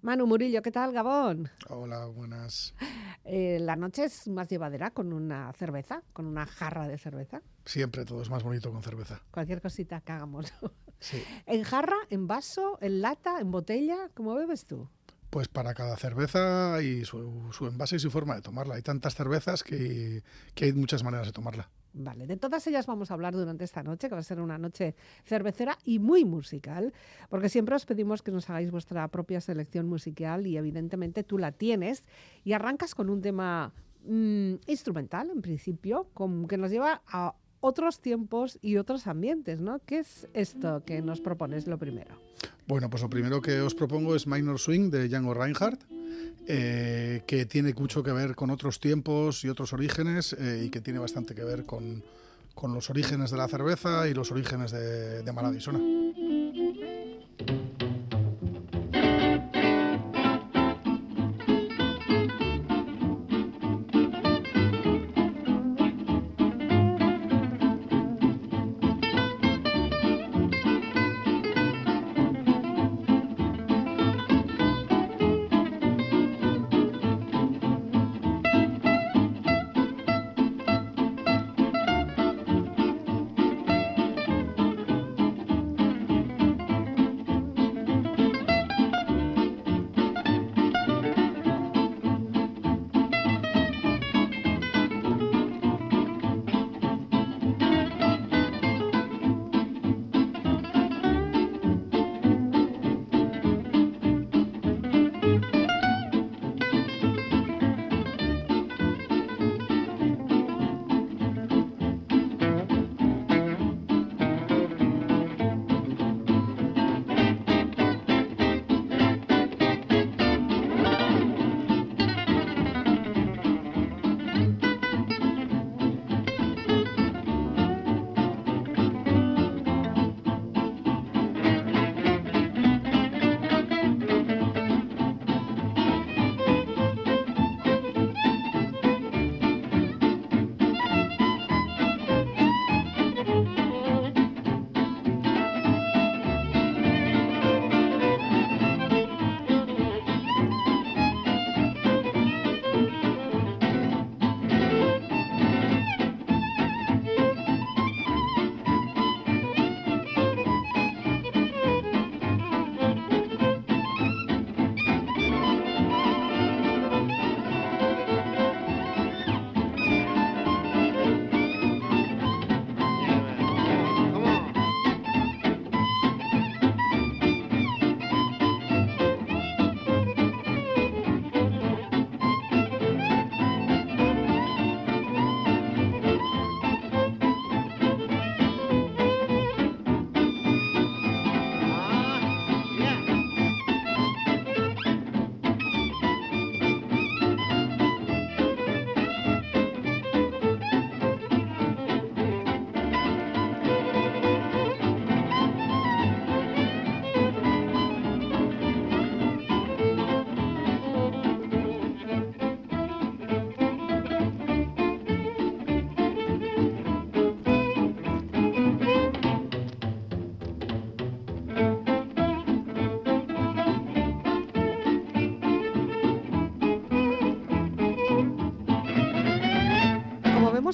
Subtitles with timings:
[0.00, 1.50] Manu Murillo, ¿qué tal, Gabón?
[1.68, 2.74] Hola, buenas.
[3.24, 7.42] Eh, la noche es más llevadera con una cerveza, con una jarra de cerveza.
[7.64, 9.20] Siempre todo es más bonito con cerveza.
[9.30, 10.52] Cualquier cosita que hagamos.
[11.00, 11.22] Sí.
[11.46, 14.08] ¿En jarra, en vaso, en lata, en botella?
[14.14, 14.88] ¿Cómo bebes tú?
[15.30, 18.76] Pues para cada cerveza y su, su envase y su forma de tomarla.
[18.76, 20.22] Hay tantas cervezas que,
[20.54, 21.68] que hay muchas maneras de tomarla.
[22.00, 24.56] Vale, de todas ellas vamos a hablar durante esta noche, que va a ser una
[24.56, 24.94] noche
[25.24, 26.92] cervecera y muy musical,
[27.28, 31.50] porque siempre os pedimos que nos hagáis vuestra propia selección musical y evidentemente tú la
[31.50, 32.04] tienes
[32.44, 33.72] y arrancas con un tema
[34.04, 39.80] mm, instrumental, en principio, con, que nos lleva a otros tiempos y otros ambientes, ¿no?
[39.80, 42.14] ¿Qué es esto que nos propones lo primero?
[42.68, 45.80] Bueno, pues lo primero que os propongo es Minor Swing de Django Reinhardt,
[46.46, 50.82] eh, que tiene mucho que ver con otros tiempos y otros orígenes eh, y que
[50.82, 52.04] tiene bastante que ver con,
[52.54, 55.78] con, los orígenes de la cerveza y los orígenes de, de Maladisona.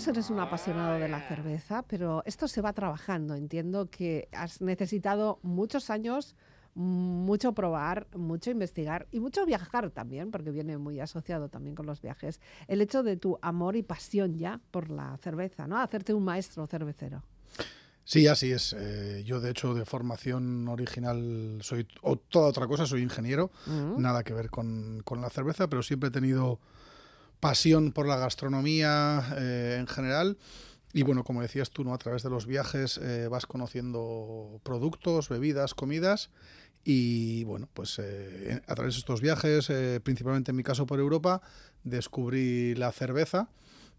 [0.09, 3.35] Eres un apasionado de la cerveza, pero esto se va trabajando.
[3.35, 6.35] Entiendo que has necesitado muchos años,
[6.75, 12.01] mucho probar, mucho investigar y mucho viajar también, porque viene muy asociado también con los
[12.03, 12.41] viajes.
[12.67, 15.79] El hecho de tu amor y pasión ya por la cerveza, ¿no?
[15.79, 17.23] Hacerte un maestro cervecero.
[18.07, 18.75] Sí, así es.
[18.79, 24.01] Eh, yo, de hecho, de formación original soy o toda otra cosa, soy ingeniero, Mm.
[24.03, 26.59] nada que ver con, con la cerveza, pero siempre he tenido
[27.45, 30.39] pasión por la gastronomía eh, en general.
[30.95, 31.93] Y bueno, como decías tú, ¿no?
[31.93, 36.31] a través de los viajes eh, vas conociendo productos, bebidas, comidas.
[36.85, 39.71] Y bueno, pues eh, a través de estos viajes,
[40.03, 41.43] principalmente en mi caso por Europa,
[41.83, 43.51] descubrí la cerveza.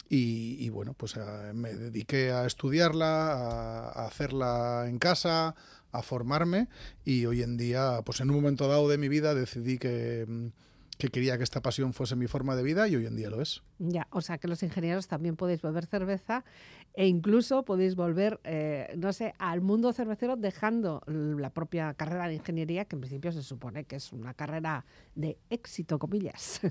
[0.10, 1.16] Y, bueno, pues
[1.54, 5.56] me dediqué a estudiarla, a, a hacerla en casa,
[5.92, 6.68] a formarme.
[7.04, 10.52] Y hoy en día, pues en un momento dado de mi vida, decidí que.
[10.98, 13.42] Que quería que esta pasión fuese mi forma de vida y hoy en día lo
[13.42, 13.62] es.
[13.80, 16.46] Ya, o sea que los ingenieros también podéis beber cerveza
[16.94, 22.36] e incluso podéis volver, eh, no sé, al mundo cervecero dejando la propia carrera de
[22.36, 26.62] ingeniería, que en principio se supone que es una carrera de éxito, comillas.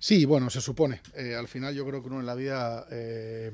[0.00, 1.00] Sí, bueno, se supone.
[1.16, 2.86] Eh, al final yo creo que uno en la vida...
[2.92, 3.50] Eh,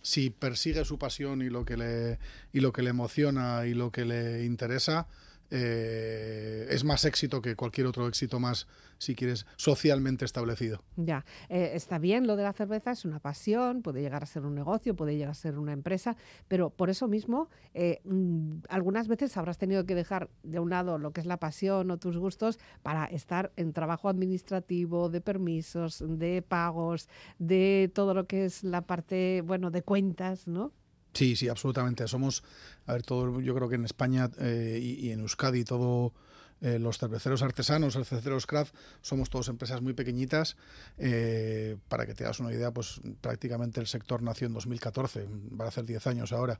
[0.00, 2.18] si persigue su pasión y lo que le
[2.52, 5.08] y lo que le emociona y lo que le interesa
[5.50, 8.66] eh, es más éxito que cualquier otro éxito más,
[8.98, 10.82] si quieres, socialmente establecido.
[10.96, 14.44] Ya, eh, está bien lo de la cerveza, es una pasión, puede llegar a ser
[14.44, 16.16] un negocio, puede llegar a ser una empresa,
[16.48, 20.98] pero por eso mismo, eh, mm, algunas veces habrás tenido que dejar de un lado
[20.98, 26.02] lo que es la pasión o tus gustos para estar en trabajo administrativo, de permisos,
[26.06, 27.08] de pagos,
[27.38, 30.72] de todo lo que es la parte, bueno, de cuentas, ¿no?
[31.14, 32.06] Sí, sí, absolutamente.
[32.08, 32.42] Somos,
[32.86, 36.12] a ver, todo, yo creo que en España eh, y, en Euskadi todo
[36.60, 40.56] eh, los cerveceros artesanos, los cerveceros craft, somos todos empresas muy pequeñitas.
[40.98, 45.28] Eh, para que te hagas una idea, pues prácticamente el sector nació en 2014,
[45.60, 46.58] va a hacer 10 años ahora.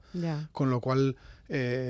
[0.53, 1.17] Con lo cual,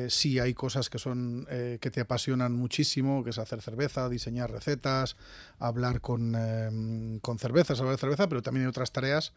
[0.09, 5.17] sí hay cosas que son que te apasionan muchísimo, que es hacer cerveza, diseñar recetas,
[5.59, 9.33] hablar con, con cervezas, hablar de cerveza, pero también hay otras tareas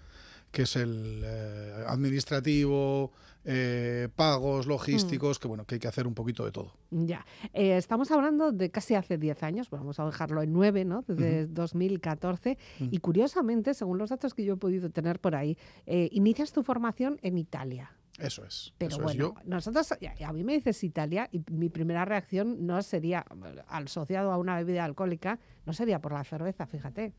[0.51, 3.11] que es el eh, administrativo,
[3.45, 5.41] eh, pagos, logísticos, mm.
[5.41, 6.73] que bueno, que hay que hacer un poquito de todo.
[6.91, 11.03] Ya, eh, estamos hablando de casi hace 10 años, vamos a dejarlo en 9, ¿no?
[11.07, 16.51] Desde 2014, y curiosamente, según los datos que yo he podido tener por ahí, inicias
[16.51, 17.91] tu formación en Italia.
[18.17, 18.73] Eso es.
[18.79, 23.25] Pero bueno, nosotros, a mí me dices Italia y mi primera reacción no sería,
[23.67, 27.13] asociado a una bebida alcohólica, no sería por la cerveza, fíjate.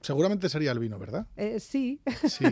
[0.00, 1.26] Seguramente sería el vino, ¿verdad?
[1.36, 2.00] Eh, sí.
[2.26, 2.44] Sí,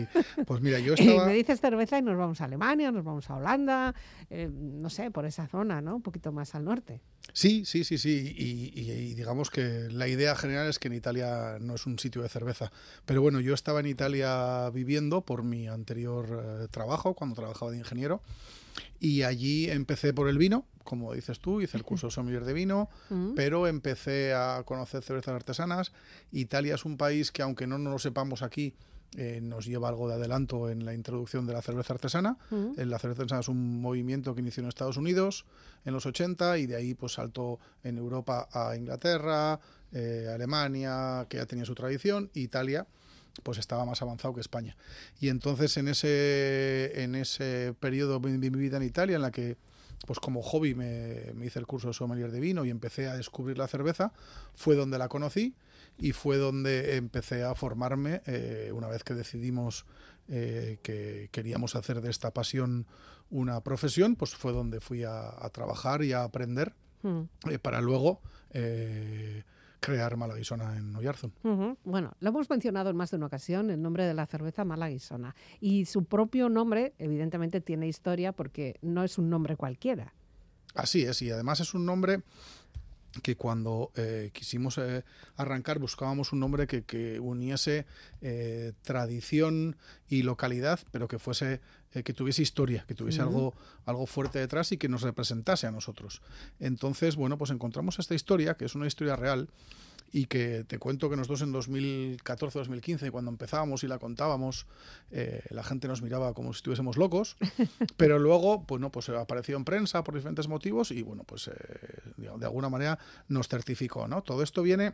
[0.45, 1.25] pues mira, yo estaba...
[1.25, 3.95] me dices cerveza y nos vamos a Alemania, nos vamos a Holanda,
[4.29, 5.95] eh, no sé, por esa zona, ¿no?
[5.95, 7.01] Un poquito más al norte.
[7.33, 8.33] Sí, sí, sí, sí.
[8.37, 12.29] Y, digamos que la idea general es que en Italia no es un sitio de
[12.29, 12.71] cerveza.
[13.05, 16.27] Pero bueno, yo estaba en Italia viviendo por mi anterior
[16.63, 18.21] eh, trabajo, cuando trabajaba de ingeniero.
[18.99, 22.89] Y allí empecé por el vino, como dices tú, hice el curso sommelier de vino,
[23.09, 23.33] mm.
[23.35, 25.91] pero empecé a conocer cervezas artesanas.
[26.31, 28.73] Italia es un país que, aunque no nos lo sepamos aquí,
[29.15, 32.37] eh, nos lleva algo de adelanto en la introducción de la cerveza artesana.
[32.51, 35.45] La cerveza artesana es un movimiento que inició en Estados Unidos
[35.85, 39.59] en los 80 y de ahí pues saltó en Europa a Inglaterra,
[39.91, 42.85] eh, Alemania, que ya tenía su tradición, Italia
[43.43, 44.75] pues estaba más avanzado que España.
[45.19, 49.57] Y entonces en ese, en ese periodo de mi vida en Italia, en la que
[50.05, 53.57] pues como hobby me, hice el curso de sommelier de vino y empecé a descubrir
[53.57, 54.13] la cerveza,
[54.53, 55.55] fue donde la conocí
[55.97, 59.85] y fue donde empecé a formarme eh, una vez que decidimos
[60.27, 62.85] eh, que queríamos hacer de esta pasión
[63.29, 67.21] una profesión, pues fue donde fui a, trabajar y a aprender hmm.
[67.49, 68.21] eh, para luego
[69.79, 71.33] crear Malaguisona en Oyarzún.
[71.83, 75.35] Bueno, lo hemos mencionado en más de una ocasión, el nombre de la cerveza Malaguisona.
[75.59, 80.13] Y su propio nombre, evidentemente, tiene historia porque no es un nombre cualquiera.
[80.73, 82.21] Así es, y además es un nombre
[83.21, 85.03] que cuando eh, quisimos eh,
[85.35, 87.85] arrancar buscábamos un nombre que, uniese
[88.21, 89.77] eh, tradición
[90.07, 91.61] y localidad, pero que fuese
[91.91, 93.53] que tuviese historia, que tuviese algo,
[93.85, 96.21] algo fuerte detrás y que nos representase a nosotros.
[96.59, 99.49] Entonces, bueno, pues encontramos esta historia, que es una historia real,
[100.11, 104.65] y que te cuento que nosotros en 2014-2015, cuando empezábamos y la contábamos,
[105.11, 107.35] eh, la gente nos miraba como si estuviésemos locos,
[107.97, 111.53] pero luego, pues no, pues apareció en prensa por diferentes motivos y bueno, pues eh,
[112.15, 112.97] de alguna manera
[113.27, 114.21] nos certificó, ¿no?
[114.21, 114.93] Todo esto viene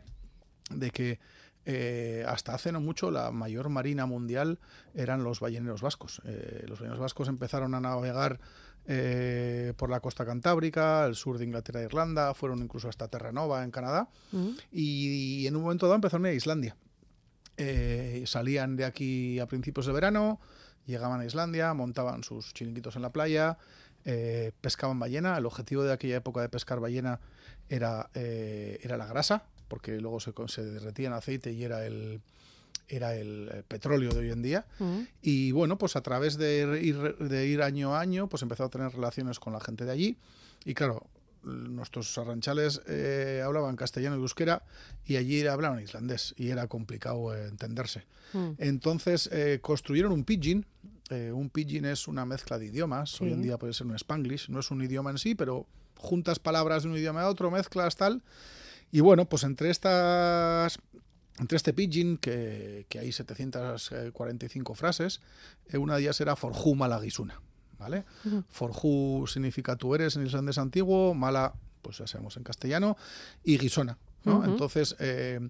[0.70, 1.20] de que
[1.66, 4.58] eh, hasta hace no mucho la mayor marina mundial
[4.94, 6.20] eran los balleneros vascos.
[6.24, 8.40] los balleneros vascos empezaron a navegar
[8.86, 13.64] eh, por la costa cantábrica, el sur de Inglaterra e Irlanda, fueron incluso hasta Terranova
[13.64, 14.48] en Canadá mm.
[14.72, 16.76] y, en un momento dado empezaron a ir a Islandia.
[17.56, 20.38] Eh, salían de aquí a principios de verano,
[20.86, 23.56] llegaban a Islandia, montaban sus chiringuitos en la playa,
[24.04, 25.38] eh, pescaban ballena.
[25.38, 27.20] El objetivo de aquella época de pescar ballena
[27.70, 32.20] era, era la grasa, porque luego se, se derretía en aceite y era el,
[32.88, 34.66] era el eh, petróleo de hoy en día.
[34.78, 35.00] Mm.
[35.22, 38.68] Y bueno, pues a través de ir, de ir año a año, pues empezó a
[38.68, 40.16] tener relaciones con la gente de allí.
[40.64, 41.06] Y claro,
[41.42, 44.62] nuestros arranchales eh, hablaban castellano y euskera
[45.04, 48.04] y allí hablaban islandés y era complicado eh, entenderse.
[48.32, 48.50] Mm.
[48.58, 49.30] Entonces
[49.60, 50.66] construyeron un pidgin.
[51.10, 53.20] un pidgin es una mezcla de idiomas.
[53.20, 54.48] Hoy en día puede ser un spanglish.
[54.48, 55.66] No es un idioma en sí, pero
[55.96, 58.22] juntas palabras de un idioma a otro, mezclas tal.
[58.94, 60.78] Y bueno, pues entre estas
[61.40, 65.20] entre este pidgin, que, hay 745 frases,
[65.66, 67.42] eh, una de ellas era Forjú Malaguisuna.
[67.76, 68.04] ¿vale?
[68.50, 72.96] Forjú significa tú eres en islandés antiguo, Mala, pues ya sabemos en castellano,
[73.42, 73.98] y Gisona.
[74.26, 75.40] Entonces, eh,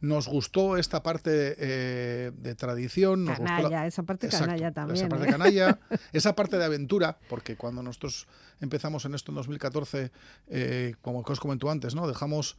[0.00, 3.24] nos gustó esta parte eh, de tradición.
[3.24, 4.96] Nos canalla, esa parte canalla también.
[4.96, 5.80] Esa parte canalla,
[6.12, 8.28] esa parte de aventura, porque cuando nosotros
[8.60, 10.12] empezamos en esto en 2014,
[11.02, 12.06] como os comentó antes, ¿no?
[12.06, 12.56] dejamos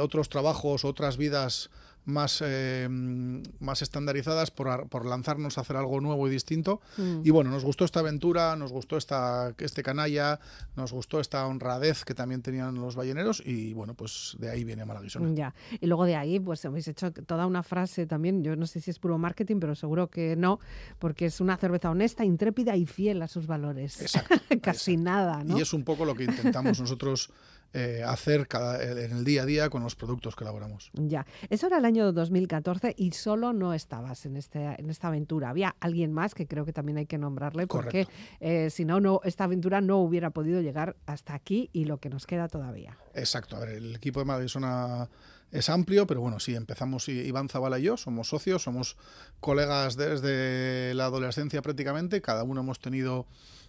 [0.00, 1.70] otros trabajos, otras vidas
[2.06, 6.80] más, eh, más estandarizadas por, por, lanzarnos a hacer algo nuevo y distinto.
[6.96, 7.20] Mm.
[7.24, 10.40] Y bueno, nos gustó esta aventura, nos gustó esta, este canalla,
[10.76, 14.84] nos gustó esta honradez que también tenían los balleneros y bueno, pues de ahí viene
[14.84, 15.34] Malaguisona.
[15.34, 18.80] Ya, y luego de ahí pues habéis hecho toda una frase también, yo no sé
[18.80, 20.60] si es puro marketing, pero seguro que no,
[20.98, 24.00] porque es una cerveza honesta, intrépida y fiel a sus valores.
[24.00, 24.36] Exacto.
[24.62, 25.58] Casi nada, ¿no?
[25.58, 27.30] Y es un poco lo que intentamos nosotros
[27.72, 30.90] eh, hacer cada, en el día a día con los productos que elaboramos.
[30.94, 35.50] Ya, eso era el año 2014 y solo no estabas en, este, en esta aventura.
[35.50, 38.08] Había alguien más que creo que también hay que nombrarle porque
[38.40, 42.08] eh, si no, no, esta aventura no hubiera podido llegar hasta aquí y lo que
[42.08, 42.96] nos queda todavía.
[43.14, 45.08] Exacto, a ver, el equipo de Madisona
[45.52, 48.96] es amplio, pero bueno, sí, empezamos Iván Zabala y yo, somos socios, somos
[49.40, 53.26] colegas desde la adolescencia prácticamente, cada uno hemos tenido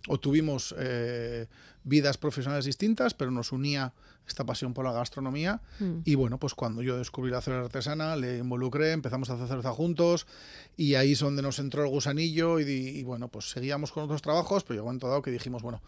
[0.07, 1.47] o tuvimos eh,
[1.83, 3.93] vidas profesionales distintas, pero nos unía
[4.27, 5.61] esta pasión por la gastronomía.
[5.79, 5.99] Mm.
[6.03, 9.71] Y bueno, pues cuando yo descubrí la cerveza artesana, le involucré, empezamos a hacer cerveza
[9.71, 10.27] juntos
[10.75, 14.21] y ahí es donde nos entró el gusanillo y, y bueno, pues seguíamos con otros
[14.21, 15.81] trabajos, pero llegó un momento dado que dijimos, bueno,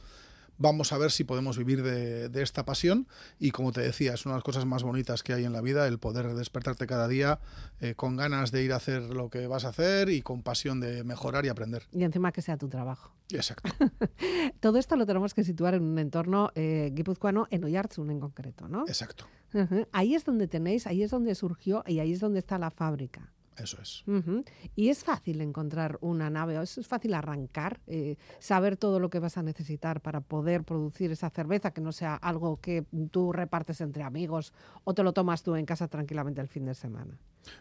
[0.60, 3.08] vamos a ver si podemos vivir de, esta pasión
[3.40, 5.62] y como te decía, es una de las cosas más bonitas que hay en la
[5.62, 7.40] vida, el poder despertarte cada día
[7.82, 10.80] eh, con ganas de ir a hacer lo que vas a hacer y con pasión
[10.80, 11.84] de mejorar y aprender.
[11.92, 13.12] Y encima que sea tu trabajo.
[13.32, 13.70] Exacto.
[14.60, 18.68] Todo esto lo tenemos que situar en un entorno eh, guipuzcoano, en Oyarzun en concreto,
[18.68, 18.84] ¿no?
[18.88, 19.26] Exacto.
[19.92, 23.34] Ahí es donde tenéis, ahí es donde surgió y ahí es donde está la fábrica.
[23.60, 24.04] Eso es.
[24.76, 29.38] Y es fácil encontrar una nave, es fácil arrancar, eh, saber todo lo que vas
[29.38, 34.04] a necesitar para poder producir esa cerveza, que no sea algo que tú repartes entre
[34.04, 37.18] amigos o te lo tomas tú en casa tranquilamente el fin de semana.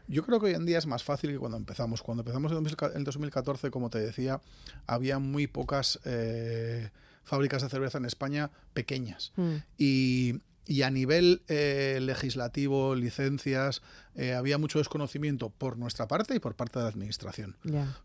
[0.06, 2.02] Yo creo que hoy en día es más fácil que cuando empezamos.
[2.02, 4.40] Cuando empezamos en 2014, como te decía,
[4.86, 6.90] había muy pocas eh,
[7.24, 9.32] fábricas de cerveza en España pequeñas.
[9.36, 9.56] Mm.
[9.76, 13.80] Y y a nivel eh, legislativo, licencias,
[14.14, 17.56] eh, había mucho desconocimiento por nuestra parte y por parte de la administración.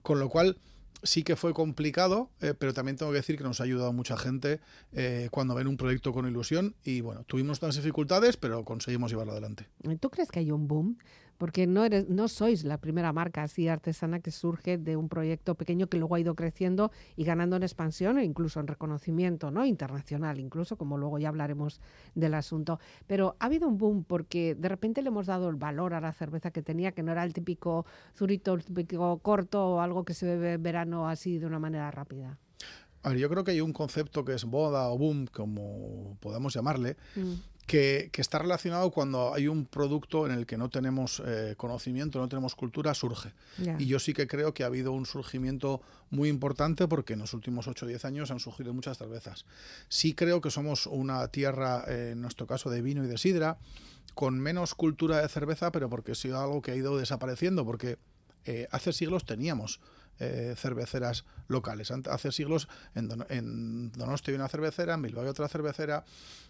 [0.01, 0.57] Con lo cual,
[1.03, 4.17] sí que fue complicado, eh, pero también tengo que decir que nos ha ayudado mucha
[4.17, 4.61] gente
[5.29, 9.67] cuando ven un proyecto con ilusión y bueno, tuvimos unas dificultades, pero conseguimos llevarlo adelante.
[9.99, 10.97] ¿Tú crees que hay un boom
[11.37, 15.55] porque no, eres, no sois la primera marca así artesana que surge de un proyecto
[15.55, 19.65] pequeño que luego ha ido creciendo y ganando en expansión e incluso en reconocimiento ¿no?
[19.65, 21.81] internacional, incluso como luego ya hablaremos
[22.15, 22.79] del asunto.
[23.07, 26.13] Pero ha habido un boom porque de repente le hemos dado el valor a la
[26.13, 27.85] cerveza que tenía, que no era el típico
[28.15, 31.89] zurito, el típico corto o algo que se bebe en verano así de una manera
[31.91, 32.37] rápida.
[33.01, 36.53] A ver, yo creo que hay un concepto que es boda o boom, como podemos
[36.53, 41.55] llamarle, mm que, está relacionado cuando hay un producto en el que no tenemos eh,
[41.57, 43.31] conocimiento, no tenemos cultura, surge.
[43.79, 47.33] Y yo sí que creo que ha habido un surgimiento muy importante porque en los
[47.33, 49.45] últimos 8 o 10 años han surgido muchas cervezas.
[49.87, 53.57] Sí creo que somos una tierra, eh, en nuestro caso, de vino y de sidra,
[54.13, 57.97] con menos cultura de cerveza, pero porque ha sido algo que ha ido desapareciendo, porque
[58.45, 59.79] eh, hace siglos teníamos
[60.19, 61.91] eh, cerveceras locales.
[61.91, 66.05] Hace siglos en, Donosti hay una cervecera, en Bilbao hay otra cervecera,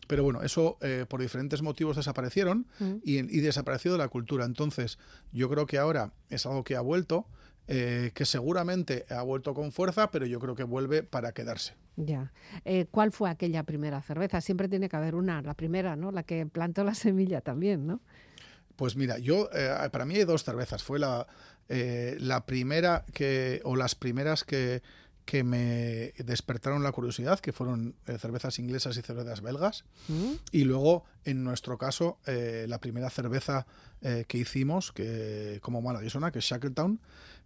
[0.08, 2.96] pero bueno, eso eh, por diferentes motivos desaparecieron mm.
[3.04, 4.46] y, desapareció de la cultura.
[4.46, 5.00] Entonces,
[5.32, 7.26] yo creo que ahora es algo que ha vuelto.
[7.70, 11.76] Eh, que seguramente ha vuelto con fuerza, pero yo creo que vuelve para quedarse.
[11.96, 12.34] Ya.
[12.92, 14.42] ¿Cuál fue aquella primera cerveza?
[14.42, 16.12] Siempre tiene que haber una, la primera, ¿no?
[16.12, 18.02] La que plantó la semilla también, ¿no?
[18.76, 19.50] Pues mira, yo
[19.92, 20.84] para mí hay dos cervezas.
[20.84, 21.28] Fue la,
[21.70, 24.82] eh, la primera que, o las primeras que,
[25.26, 29.86] que me despertaron la curiosidad, que fueron eh, cervezas inglesas y cervezas belgas.
[30.10, 30.34] Mm.
[30.52, 33.66] Y luego, en nuestro caso, eh, la primera cerveza
[34.28, 37.00] que hicimos, que como Malaguisona, que es Shackletown,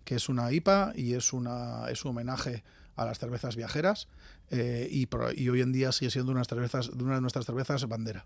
[0.03, 2.63] que es una IPA y es, una, es un homenaje
[2.97, 4.09] a las cervezas viajeras
[4.49, 5.07] eh, y,
[5.47, 8.25] hoy en día sigue siendo una de, una de nuestras cervezas bandera.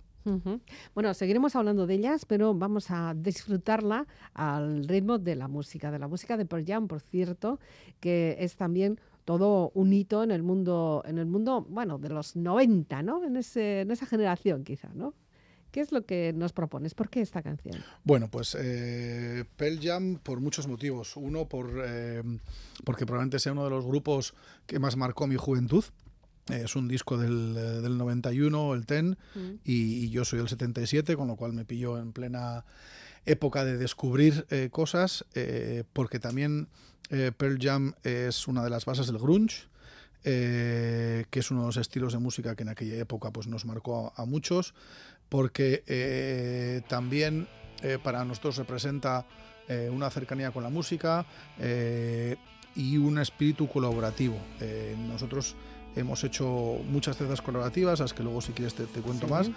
[0.96, 6.00] Bueno, seguiremos hablando de ellas, pero vamos a disfrutarla al ritmo de la música, de
[6.00, 7.60] la música de Pearl Jam, por cierto,
[8.00, 12.36] que es también todo un hito en el mundo, en el mundo, bueno, de los
[12.36, 13.24] 90, ¿no?
[13.24, 15.14] En, ese, en esa generación quizá, ¿no?
[15.72, 16.94] ¿Qué es lo que nos propones?
[16.94, 17.82] ¿Por qué esta canción?
[18.04, 21.16] Bueno, pues eh, Pearl Jam por muchos motivos.
[21.16, 22.22] Uno, por, eh,
[22.84, 24.34] porque probablemente sea uno de los grupos
[24.68, 25.86] que más marcó mi juventud.
[26.50, 29.52] es un disco del, del 91, el TEN, mm.
[29.64, 32.66] y, yo soy del 77, con lo cual me pilló en plena
[33.26, 35.24] época de descubrir eh, cosas,
[35.94, 36.68] porque también
[37.10, 39.68] Pearl Jam es una de las bases del grunge,
[40.24, 44.12] que es uno de los estilos de música que en aquella época pues, nos marcó
[44.16, 44.74] a, muchos.
[45.32, 47.48] Porque eh, también
[47.82, 49.26] eh, para nosotros representa
[49.70, 51.26] eh, una cercanía con la música
[52.76, 54.36] y un espíritu colaborativo.
[55.08, 55.56] nosotros
[55.96, 56.46] hemos hecho
[56.90, 59.50] muchas cestas colaborativas, las que luego si quieres te, cuento más,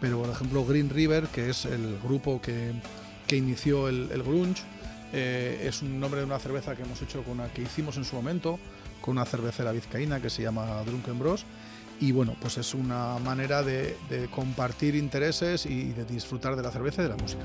[0.00, 2.72] pero por ejemplo Green River, que es el grupo que,
[3.28, 4.62] que inició el, el grunge,
[5.12, 8.16] es un nombre de una cerveza que hemos hecho con una que hicimos en su
[8.16, 8.58] momento
[9.00, 11.44] con una cervecera vizcaína que se llama Drunken Bros
[12.00, 13.96] y bueno, pues es una manera de,
[14.30, 17.44] compartir intereses y de disfrutar de la cerveza y de la música.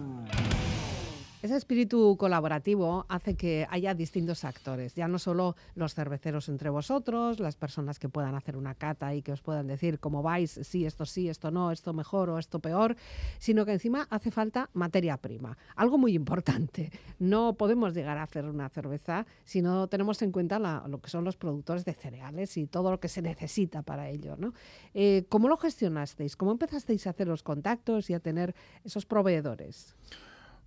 [1.51, 7.41] Ese espíritu colaborativo hace que haya distintos actores, ya no solo los cerveceros entre vosotros,
[7.41, 10.85] las personas que puedan hacer una cata y que os puedan decir cómo vais, sí,
[10.85, 12.95] esto sí, esto no, esto mejor o esto peor,
[13.37, 16.89] sino que encima hace falta materia prima, algo muy importante.
[17.19, 21.25] No podemos llegar a hacer una cerveza si no tenemos en cuenta lo que son
[21.25, 24.37] los productores de cereales y todo lo que se necesita para ello.
[24.37, 24.53] ¿no?
[24.93, 26.37] Eh, ¿Cómo lo gestionasteis?
[26.37, 29.97] ¿Cómo empezasteis a hacer los contactos y a tener esos proveedores?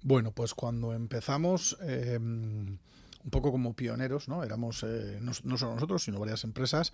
[0.04, 2.76] Bueno, pues cuando empezamos, em,
[3.24, 4.44] un poco como pioneros, ¿no?
[4.44, 6.92] Éramos eh, no, solo nosotros, sino varias empresas.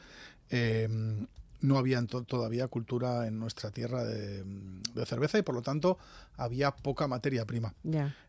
[0.49, 1.27] Em,
[1.61, 4.45] no había todavía cultura en nuestra tierra de,
[5.07, 5.99] cerveza y por lo tanto
[6.37, 7.75] había poca materia prima.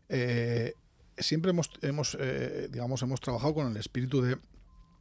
[0.08, 0.74] Eh,
[1.16, 4.36] siempre hemos, hemos eh, digamos, hemos trabajado con el espíritu de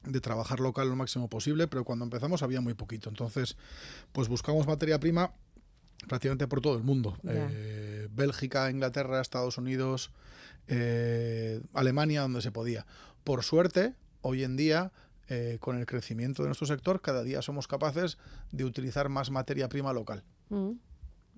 [0.04, 3.10] de trabajar local lo máximo posible, pero cuando empezamos había muy poquito.
[3.10, 3.56] Entonces,
[4.12, 5.32] pues buscamos materia prima
[6.08, 7.18] prácticamente por todo el mundo.
[7.28, 10.12] Eh, Bélgica, Inglaterra, Estados Unidos,
[10.68, 12.86] eh, Alemania, donde se podía.
[13.24, 14.92] Por suerte, hoy en día,
[15.28, 18.18] eh, con el crecimiento de nuestro sector, cada día somos capaces
[18.52, 20.24] de utilizar más materia prima local.
[20.50, 20.72] Mm.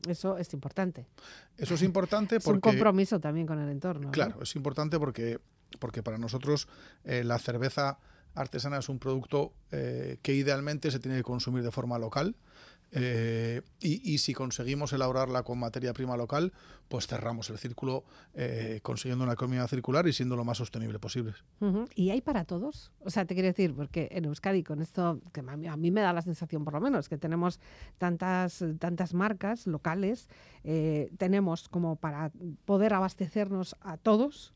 [0.08, 1.08] Eso es importante.
[1.58, 2.58] Eso es importante porque...
[2.70, 4.12] es un compromiso también con el entorno.
[4.12, 5.40] Claro, es importante porque,
[5.80, 6.68] porque para nosotros
[7.06, 8.00] la cerveza
[8.36, 12.36] artesana es un producto que idealmente se tiene que consumir de forma local.
[12.96, 16.54] Eh, y, si conseguimos elaborarla con materia prima local,
[16.88, 18.04] pues cerramos el círculo
[18.36, 21.34] eh, consiguiendo una economía circular y siendo lo más sostenible posible.
[21.96, 22.92] ¿Y hay para todos?
[23.00, 26.14] O sea, te quiero decir, porque en Euskadi con esto, que a mí, me da
[26.14, 27.60] la sensación por lo menos, que tenemos
[27.98, 30.30] tantas, tantas marcas locales,
[30.64, 32.32] eh, tenemos como para
[32.66, 34.54] poder abastecernos a todos.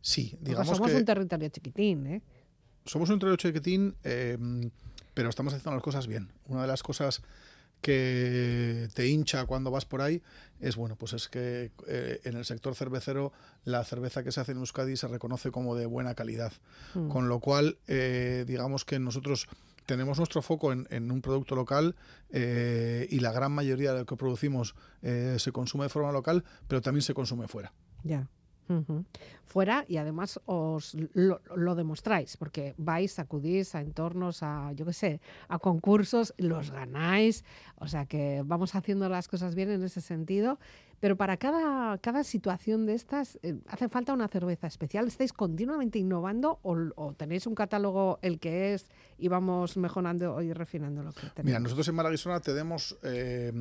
[0.00, 2.22] Sí, digamos somos un territorio chiquitín, ¿eh?
[2.84, 3.96] Somos un territorio chiquitín,
[5.12, 6.30] pero estamos haciendo las cosas bien.
[6.46, 7.22] Una de las cosas
[7.80, 10.22] que te hincha cuando vas por ahí
[10.60, 13.32] es bueno pues es que eh, en el sector cervecero
[13.64, 16.52] la cerveza que se hace en Euskadi se reconoce como de buena calidad.
[16.94, 17.08] Mm.
[17.08, 19.46] con lo cual eh, digamos que nosotros
[19.86, 21.96] tenemos nuestro foco en, un producto local
[22.30, 26.82] eh, y la gran mayoría de lo que producimos se consume de forma local pero
[26.82, 27.72] también se consume fuera.
[28.02, 28.28] Ya
[29.44, 35.20] Fuera y además os lo, demostráis, porque vais, acudís a entornos, a, yo qué sé,
[35.48, 37.44] a concursos, los ganáis,
[37.76, 40.58] o sea que vamos haciendo las cosas bien en ese sentido
[41.00, 45.06] pero para cada, cada situación de estas eh, hace falta una cerveza especial.
[45.06, 48.86] ¿Estáis continuamente innovando o, tenéis un catálogo el que es
[49.18, 51.44] y vamos mejorando y refinando lo que tenemos?
[51.44, 53.52] Mira, nosotros en Malaguisona tenemos eh,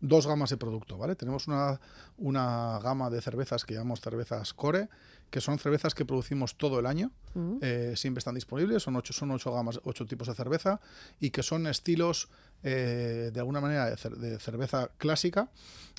[0.00, 1.14] dos gamas de producto, ¿vale?
[1.16, 1.80] Tenemos una,
[2.18, 4.88] una gama de cervezas que llamamos cervezas core,
[5.30, 7.56] que son cervezas que producimos todo el año, mm.
[7.60, 10.80] eh, siempre están disponibles, son ocho, son ocho gamas, ocho tipos de cerveza
[11.20, 12.28] y que son estilos
[12.62, 15.50] de alguna manera de, cerveza clásica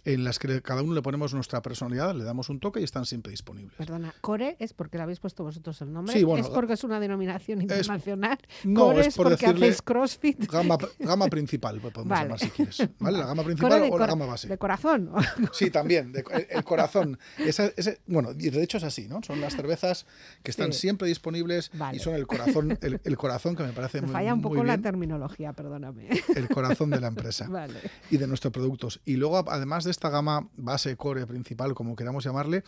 [0.07, 3.05] en las que cada uno le ponemos nuestra personalidad, le damos un toque y están
[3.05, 3.75] siempre disponibles.
[3.77, 6.83] Perdona, Core es porque le habéis puesto vosotros el nombre, sí, bueno, es porque es
[6.85, 8.37] una denominación internacional.
[8.63, 10.49] no, Core es, por porque hacéis CrossFit.
[10.49, 12.87] Gama, gama principal, podemos llamar si quieres.
[12.99, 13.17] ¿vale?
[13.17, 14.47] La gama principal o la gama base.
[14.47, 15.11] De corazón.
[15.51, 16.13] Sí, también,
[16.49, 17.17] el, corazón.
[17.37, 19.21] Ese, ese, bueno, y de hecho es así, ¿no?
[19.23, 20.05] Son las cervezas
[20.43, 24.13] que están siempre disponibles y son el corazón, el, corazón que me parece me muy
[24.13, 26.09] falla un poco la terminología, perdóname.
[26.35, 27.79] El corazón de la empresa vale.
[28.09, 29.01] y de nuestros productos.
[29.05, 32.63] Y luego, además de esta gama base, core, principal, como queramos llamarle,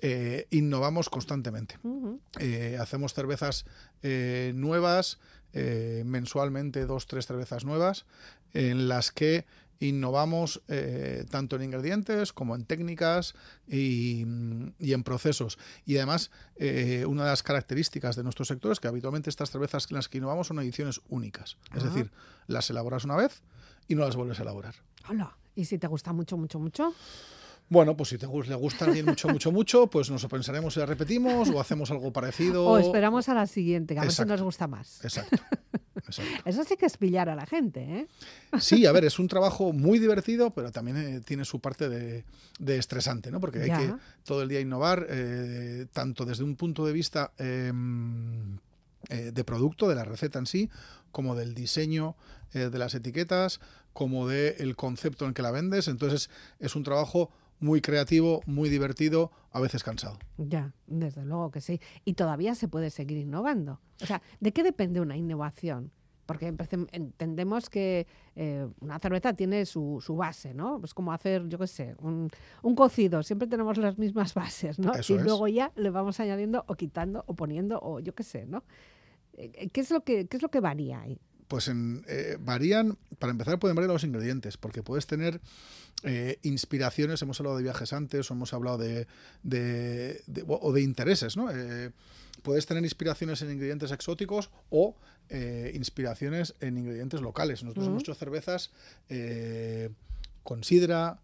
[0.00, 1.78] eh, innovamos constantemente.
[2.38, 3.64] Eh, hacemos cervezas
[4.02, 5.18] eh, nuevas,
[5.52, 8.06] mensualmente dos, tres cervezas nuevas,
[8.52, 9.46] en las que
[9.80, 10.62] innovamos
[11.30, 13.34] tanto en ingredientes como en técnicas
[13.66, 15.58] y, en procesos.
[15.86, 19.96] Y además, una de las características de nuestro sector es que habitualmente estas cervezas en
[19.96, 21.56] las que innovamos son ediciones únicas.
[21.74, 22.12] Es decir,
[22.46, 23.42] las elaboras una vez
[23.88, 24.74] y no las vuelves a elaborar.
[25.08, 25.36] Hola.
[25.56, 26.94] ¿Y si te gusta mucho, mucho, mucho?
[27.70, 30.80] Bueno, pues si te le gusta a alguien mucho, mucho, mucho, pues nos pensaremos si
[30.80, 32.66] la repetimos o hacemos algo parecido.
[32.66, 35.04] O esperamos a la siguiente, que a ver si nos gusta más.
[35.04, 35.36] Exacto.
[36.44, 38.08] Eso sí que es pillar a la gente, ¿eh?
[38.58, 42.24] Sí, a ver, es un trabajo muy divertido, pero también eh, tiene su parte de,
[42.76, 43.38] estresante, ¿no?
[43.38, 48.58] Porque hay que todo el día innovar, eh, tanto desde un punto de vista em,
[49.10, 50.70] eh, de producto, de la receta en sí,
[51.12, 52.16] como del diseño
[52.52, 53.60] de las etiquetas,
[53.92, 55.86] como del concepto en que la vendes.
[55.86, 57.30] Entonces es un trabajo
[57.60, 60.18] muy creativo, muy divertido, a veces cansado.
[60.38, 61.80] Ya, desde luego que sí.
[62.04, 63.80] Y todavía se puede seguir innovando.
[64.02, 65.92] O sea, ¿de qué depende una innovación?
[66.26, 66.46] Porque
[66.92, 70.80] entendemos que eh, una cerveza tiene su, base, ¿no?
[70.84, 72.30] Es como hacer, yo qué sé, un,
[72.76, 73.22] cocido.
[73.24, 74.92] Siempre tenemos las mismas bases, ¿no?
[75.08, 78.62] y luego ya le vamos añadiendo o quitando o poniendo o yo qué sé, ¿no?
[79.32, 81.20] Eh, ¿Qué es lo que, qué es lo que varía ahí?
[81.50, 85.40] Pues en, eh, varían, para empezar pueden variar los ingredientes, porque puedes tener
[86.04, 89.08] eh, inspiraciones, hemos hablado de viajes antes, o hemos hablado de,
[89.42, 91.50] de- de- o de intereses, ¿no?
[91.50, 91.90] Eh,
[92.44, 94.94] puedes tener inspiraciones en ingredientes exóticos o
[95.74, 97.62] inspiraciones en ingredientes locales.
[97.64, 98.70] Nosotros hemos hecho cervezas
[100.44, 101.18] con sidra,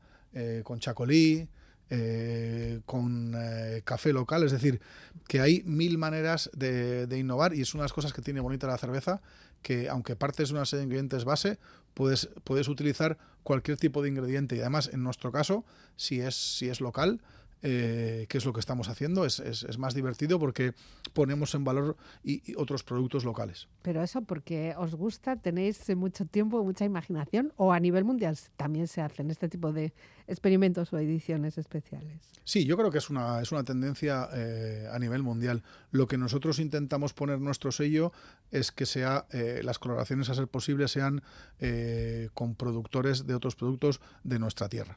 [0.64, 1.48] con chacolí,
[1.88, 4.80] eh, con eh, café local, es decir,
[5.28, 8.40] que hay mil maneras de, de innovar y es una de las cosas que tiene
[8.40, 9.20] bonita la cerveza,
[9.66, 11.59] que aunque partes de una serie de ingredientes base,
[11.92, 14.55] puedes, puedes utilizar cualquier tipo de ingrediente.
[14.55, 15.64] Y además en nuestro caso,
[15.96, 17.20] si es, si es local,
[17.68, 20.72] eh, que es lo que estamos haciendo, es, es- es más divertido porque
[21.12, 23.66] ponemos en valor y- y otros productos locales.
[23.83, 28.87] Pero eso porque os gusta, tenéis mucho tiempo, mucha imaginación, o a nivel mundial también
[28.87, 29.92] se hacen este tipo de
[30.29, 32.20] experimentos o ediciones especiales.
[32.44, 35.64] Sí, yo creo que es una, es una tendencia eh, a nivel mundial.
[35.90, 38.12] Lo que nosotros intentamos poner nuestro sello
[38.52, 41.22] es que sea eh, las colaboraciones a ser posible sean
[41.59, 44.96] eh, con productores de otros productos de nuestra tierra.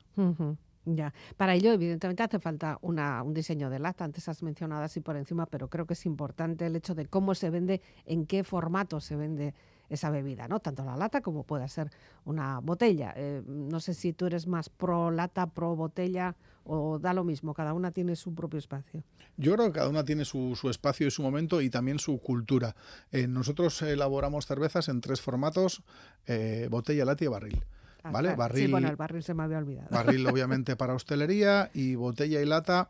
[0.85, 1.13] Ya.
[1.37, 4.05] Para ello, evidentemente, hace falta una, un diseño de lata.
[4.05, 7.35] Antes has mencionado así por encima, pero creo que es importante el hecho de cómo
[7.35, 9.53] se vende, en qué formato se vende
[9.89, 10.59] esa bebida, ¿no?
[10.59, 11.89] Tanto la lata como puede ser
[12.25, 13.13] una botella.
[13.15, 17.53] Eh, no sé si tú eres más pro lata, pro botella o da lo mismo,
[17.53, 19.03] cada una tiene su propio espacio.
[19.37, 22.19] Yo creo que cada una tiene su, su espacio y su momento y también su
[22.19, 22.75] cultura.
[23.11, 25.81] Eh, nosotros elaboramos cervezas en tres formatos,
[26.27, 27.65] eh, botella, lata y barril.
[28.03, 28.27] Ah, ¿Vale?
[28.29, 28.37] claro.
[28.39, 29.87] Barril, Sí, bueno, el barril se me había olvidado.
[29.91, 32.89] barril obviamente para hostelería y botella y lata.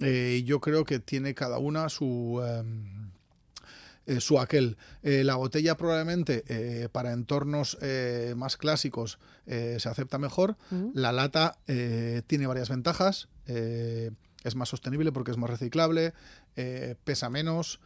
[0.00, 2.42] eh, yo creo que tiene cada una su...
[2.46, 3.04] em,
[4.06, 4.76] eh, su aquel.
[5.02, 7.78] Eh, la botella probablemente eh, para entornos
[8.36, 10.56] más clásicos se acepta mejor.
[10.70, 10.90] Mm.
[10.94, 11.56] La lata
[12.26, 13.28] tiene varias ventajas.
[13.46, 16.12] es más sostenible porque es más reciclable,
[17.04, 17.80] pesa menos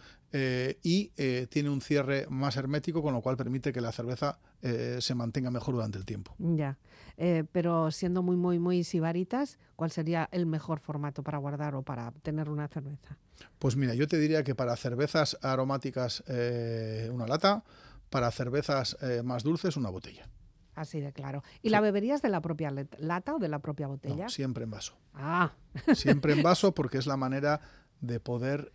[0.82, 1.08] y
[1.50, 5.50] tiene un cierre más hermético, con lo cual permite que la cerveza eh, se mantenga
[5.50, 6.34] mejor durante el tiempo.
[6.38, 6.78] Ya.
[7.16, 11.82] Eh, pero siendo muy, muy, muy sibaritas, ¿cuál sería el mejor formato para guardar o
[11.82, 13.16] para tener una cerveza?
[13.60, 17.62] Pues mira, yo te diría que para cervezas aromáticas eh, una lata,
[18.10, 20.28] para cervezas más dulces una botella.
[20.74, 21.42] Así de claro.
[21.60, 24.24] ¿Y la beberías de la propia lata o de la propia botella?
[24.24, 24.96] No, siempre en vaso.
[25.12, 25.52] Ah,
[25.94, 27.60] Siempre en vaso porque es la manera
[28.00, 28.72] de poder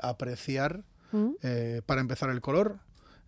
[0.00, 1.32] apreciar, ¿Mm?
[1.86, 2.80] para empezar, el color,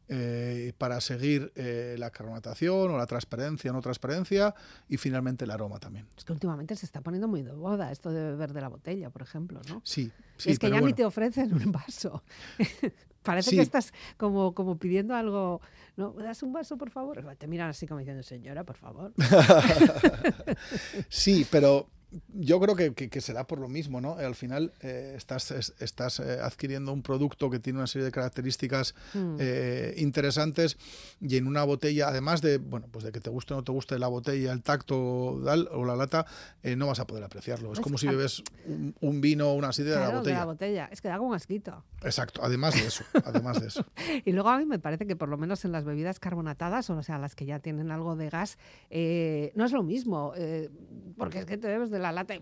[0.08, 4.54] eh, para seguir eh, la carbonatación o la transparencia o no transparencia
[4.88, 6.06] y finalmente el aroma también.
[6.16, 9.10] es que últimamente se está poniendo muy de moda esto de beber de la botella,
[9.10, 9.80] por ejemplo, ¿no?
[9.84, 10.96] Sí, Y sí, es que ya ni bueno.
[10.96, 12.22] te ofrecen un vaso.
[13.22, 13.56] Parece Sí.
[13.56, 15.62] que estás como, como pidiendo algo.
[15.96, 16.12] ¿No?
[16.12, 17.24] ¿Me das un vaso, por favor?
[17.38, 19.14] Te miran así como diciendo, señora, por favor.
[21.08, 21.88] Sí, pero
[22.32, 24.14] yo creo que, que- que será por lo mismo, ¿no?
[24.14, 28.12] Al final eh, estás, es- estás eh, adquiriendo un producto que tiene una serie de
[28.12, 29.36] características Mm.
[29.40, 30.76] eh, interesantes
[31.20, 33.72] y en una botella, además de, bueno, pues de que te guste o no te
[33.72, 36.26] guste la botella, el tacto tal, o la lata,
[36.62, 37.72] eh, no vas a poder apreciarlo.
[37.72, 40.18] Es Es- como si a- bebes un, un vino o una sidra de Claro, la
[40.18, 40.34] botella.
[40.34, 40.88] de la botella.
[40.92, 41.84] Es que da como asquito.
[42.02, 43.84] Exacto, además de eso, además de eso.
[44.24, 47.02] Y luego a mí me parece que por lo menos en las bebidas carbonatadas, o
[47.02, 48.58] sea, las que ya tienen algo de gas,
[48.90, 50.70] eh, no es lo mismo, eh,
[51.16, 52.40] porque es que te bebes de la lata y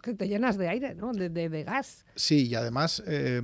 [0.00, 1.12] que te llenas de aire, ¿no?
[1.12, 2.04] De, de- de gas.
[2.14, 3.42] Sí, y además eh,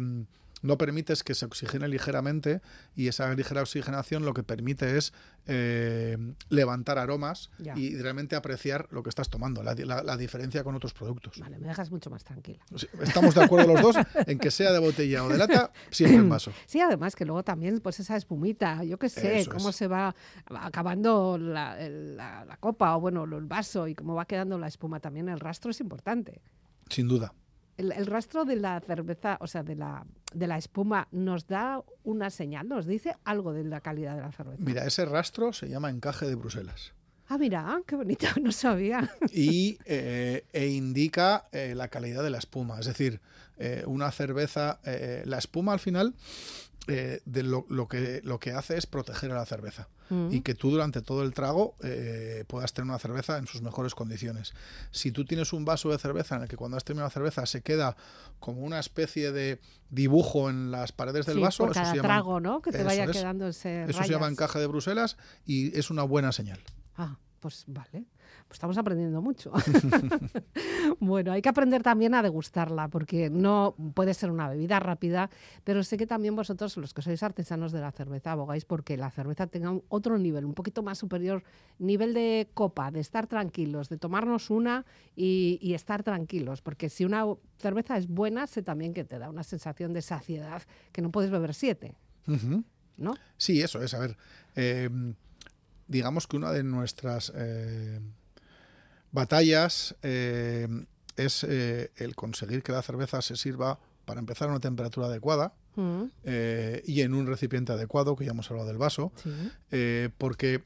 [0.62, 2.60] no permites que se oxigene ligeramente
[2.94, 5.12] y esa ligera oxigenación lo que permite es
[5.46, 6.16] eh,
[6.48, 7.76] levantar aromas Ya.
[7.76, 11.38] y realmente apreciar lo que estás tomando, la, la- la diferencia con otros productos.
[11.38, 12.58] Vale, me dejas mucho más tranquila.
[13.02, 16.28] Estamos de acuerdo los dos en que sea de botella o de lata, siempre en
[16.30, 16.52] vaso.
[16.66, 19.76] Sí, además que luego también pues esa espumita, yo qué sé, Eso cómo es.
[19.76, 20.14] se va
[20.50, 25.28] acabando la- la copa o bueno, el vaso y cómo va quedando la espuma también,
[25.28, 26.40] el rastro es importante.
[26.88, 27.32] Sin duda.
[27.76, 32.30] El, rastro de la cerveza, o sea, de la, de la espuma, nos da una
[32.30, 34.62] señal, nos dice algo de la calidad de la cerveza.
[34.62, 36.95] Mira, ese rastro se llama encaje de Bruselas.
[37.28, 39.10] Ah, mira, qué bonito, no sabía.
[39.32, 42.78] y eh, e indica eh, la calidad de la espuma.
[42.78, 43.20] Es decir,
[43.58, 46.14] eh, una cerveza, eh, la espuma al final
[46.86, 50.28] de lo, lo que, lo que hace es proteger a la cerveza Mm.
[50.30, 53.92] y que tú durante todo el trago eh, puedas tener una cerveza en sus mejores
[53.96, 54.54] condiciones.
[54.92, 57.44] Si tú tienes un vaso de cerveza en el que cuando has terminado la cerveza
[57.46, 57.96] se queda
[58.38, 59.58] como una especie de
[59.90, 62.62] dibujo en las paredes del Sí, vaso, por eso cada se llama, trago, ¿no?
[62.62, 63.10] Que te Eso vaya es.
[63.10, 66.60] quedando ese eso se llama encaje de Bruselas y es una buena señal.
[66.96, 68.04] Ah, pues vale.
[68.48, 69.52] Pues estamos aprendiendo mucho.
[71.00, 75.30] bueno, hay que aprender también a degustarla, porque no puede ser una bebida rápida,
[75.64, 79.10] pero sé que también vosotros, los que sois artesanos de la cerveza, abogáis porque la
[79.10, 81.42] cerveza tenga un- otro nivel, un poquito más superior,
[81.78, 87.04] nivel de copa, de estar tranquilos, de tomarnos una y, y estar tranquilos, porque si
[87.04, 87.26] una
[87.58, 91.30] cerveza es buena, sé también que te da una sensación de saciedad, que no puedes
[91.30, 91.94] beber siete.
[92.96, 93.14] ¿no?
[93.36, 93.92] Sí, eso es.
[93.94, 94.16] A ver,
[94.56, 94.88] eh,
[95.88, 98.00] digamos que una de nuestras eh,
[99.12, 100.68] batallas eh,
[101.16, 105.54] es eh, el conseguir que la cerveza se sirva para empezar a una temperatura adecuada
[105.76, 106.04] Mm,
[106.86, 110.10] y en un recipiente adecuado, que ya hemos hablado del vaso, sí.
[110.16, 110.64] porque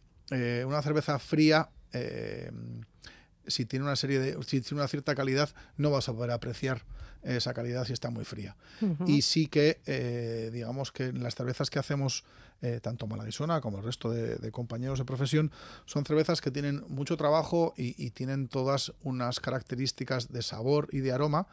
[0.64, 1.68] una cerveza fría,
[3.46, 6.84] si tiene una serie de, si tiene una cierta calidad, no vas a poder apreciar
[7.22, 8.56] esa calidad si está muy fría.
[9.06, 12.24] Y sí que, eh, digamos que las cervezas que hacemos,
[12.62, 15.50] eh, tanto Malaguisona como el resto de, de compañeros de profesión,
[15.86, 21.00] son cervezas que tienen mucho trabajo y, y tienen todas unas características de sabor y
[21.00, 21.46] de aroma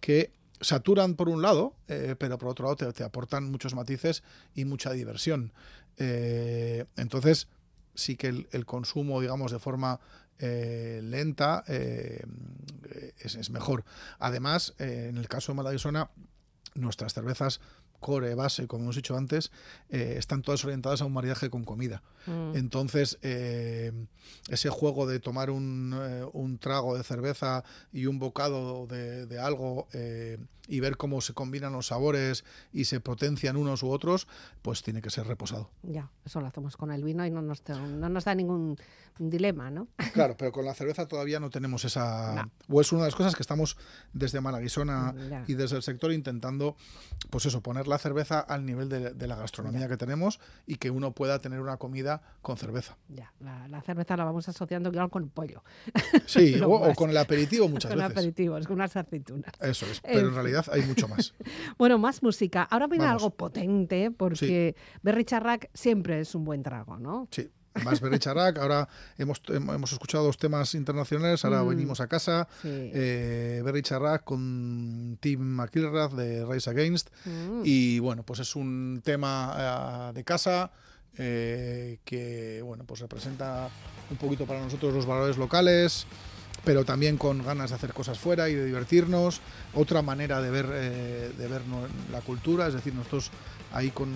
[0.00, 4.22] que saturan por un lado, eh, pero por otro lado te, te aportan muchos matices
[4.54, 5.52] y mucha diversión.
[5.96, 7.48] Eh, entonces,
[7.94, 10.00] sí que el, el consumo, digamos, de forma
[10.40, 12.24] eh, lenta eh,
[13.18, 13.84] es, es mejor.
[14.18, 16.10] Además, eh, en el caso de Malaguisona,
[16.74, 17.60] nuestras cervezas
[18.00, 19.52] core, base, como hemos dicho antes,
[19.90, 22.02] eh, están todas orientadas a un maridaje con comida.
[22.26, 22.56] Mm.
[22.56, 23.92] Entonces, eh,
[24.48, 29.38] ese juego de tomar un, eh, un trago de cerveza y un bocado de, de
[29.38, 29.86] algo
[30.70, 34.28] y ver cómo se combinan los sabores y se potencian unos u otros,
[34.62, 35.68] pues tiene que ser reposado.
[35.82, 38.76] Ya, eso lo hacemos con el vino y no nos, no nos da ningún
[39.18, 39.88] dilema, ¿no?
[40.14, 42.34] Claro, pero con la cerveza todavía no tenemos esa...
[42.34, 42.50] No.
[42.76, 43.76] O es una de las cosas que estamos
[44.12, 45.44] desde Malaguisona Ya.
[45.46, 46.76] y desde el sector intentando,
[47.30, 50.90] pues eso, poner la cerveza al nivel de, de la gastronomía que tenemos y que
[50.90, 52.96] uno pueda tener una comida con cerveza.
[53.08, 55.62] Ya, la, la cerveza la vamos asociando claro con el pollo,
[56.26, 58.12] Sí, o, con el aperitivo muchas con veces.
[58.12, 59.52] aperitivos, con unas aceitunas.
[59.60, 61.32] Eso es, pero en En realidad hay mucho más.
[61.78, 62.62] Bueno, más música.
[62.64, 63.22] Ahora viene Vamos.
[63.22, 67.28] algo potente porque Berry Charrac siempre es un buen trago, ¿no?
[67.30, 67.48] Sí.
[67.84, 71.68] Más Berry Charac, ahora hemos, hem- hemos escuchado dos temas internacionales, ahora Mm.
[71.68, 72.48] venimos a casa.
[72.62, 72.68] Sí.
[72.68, 73.82] Eh, Berry
[74.24, 77.10] con Tim McIlrath de Rise Against.
[77.24, 77.62] Mm.
[77.64, 80.72] Y bueno, pues es un tema eh, de casa
[81.16, 83.68] eh, que bueno, pues representa
[84.10, 86.06] un poquito para nosotros los valores locales,
[86.64, 89.40] pero también con ganas de hacer cosas fuera y de divertirnos.
[89.74, 91.62] Otra manera de ver, eh, de ver
[92.12, 93.30] la cultura, es decir, nosotros
[93.72, 94.12] ahí con,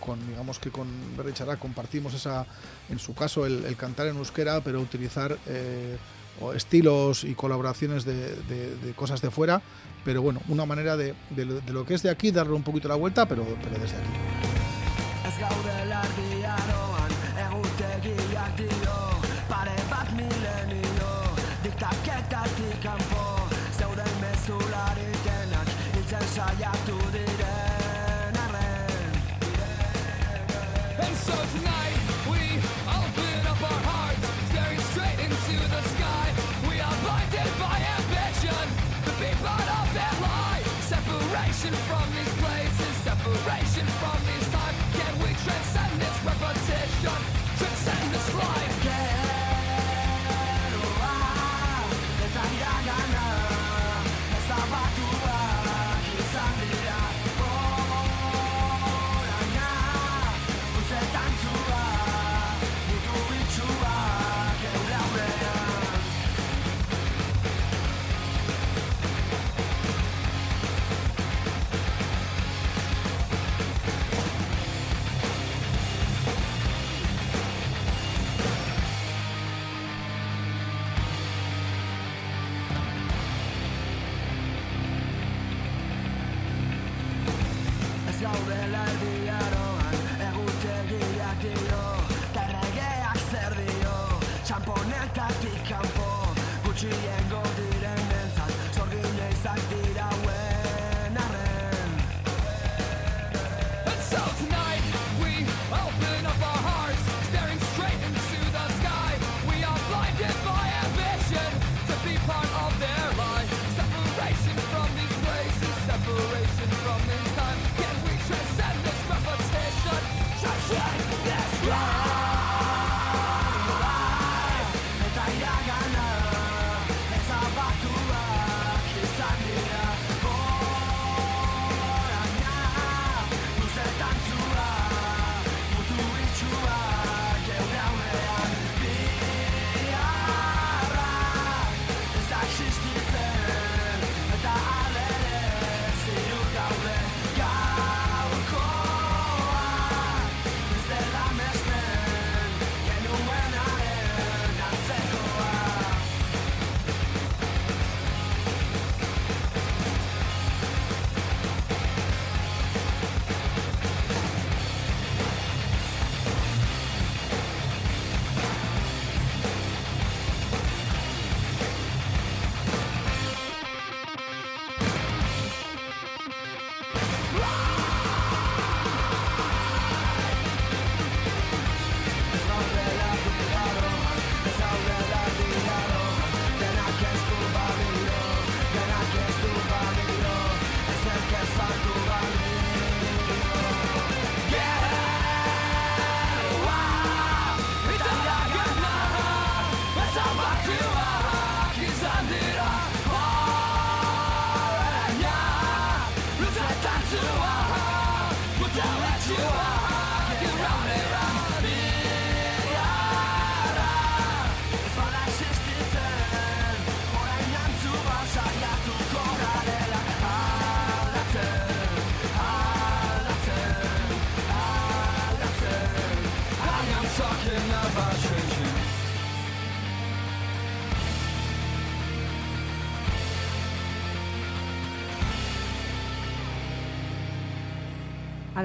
[0.00, 2.46] con, digamos que con Berry Charac compartimos esa,
[2.88, 5.96] en su caso, el, cantar en euskera, pero utilizar eh,
[6.54, 9.62] estilos y colaboraciones de, cosas de fuera.
[10.04, 12.62] Pero bueno, una manera de, de lo, de lo que es de aquí, darle un
[12.62, 14.10] poquito la vuelta, pero, pero desde aquí.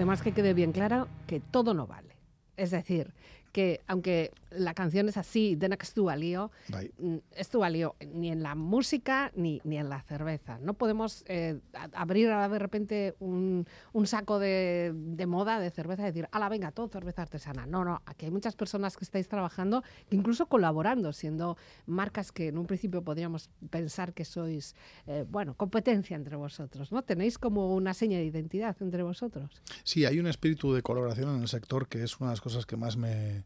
[0.04, 2.18] Además que quede bien claro que todo no vale.
[2.58, 3.14] Es decir,
[3.54, 6.92] que aunque la canción es así, Denak Estuvalio, Bai.
[7.00, 10.58] mm, Estuvalio ni en la música ni, ni en la cerveza.
[10.60, 15.70] No podemos eh, a- abrir ahora de repente un, un saco de, de moda de
[15.72, 17.66] cerveza y decir, ala, venga, todo cerveza artesana.
[17.66, 22.48] No, no, aquí hay muchas personas que estáis trabajando, que incluso colaborando, siendo marcas que
[22.50, 24.76] en un principio podríamos pensar que sois,
[25.08, 27.02] eh, bueno, competencia entre vosotros, ¿no?
[27.04, 29.62] Tenéis como una seña de identidad entre vosotros.
[29.84, 32.66] Sí, hay un espíritu de colaboración en el sector que es una de las cosas
[32.66, 33.44] que más me,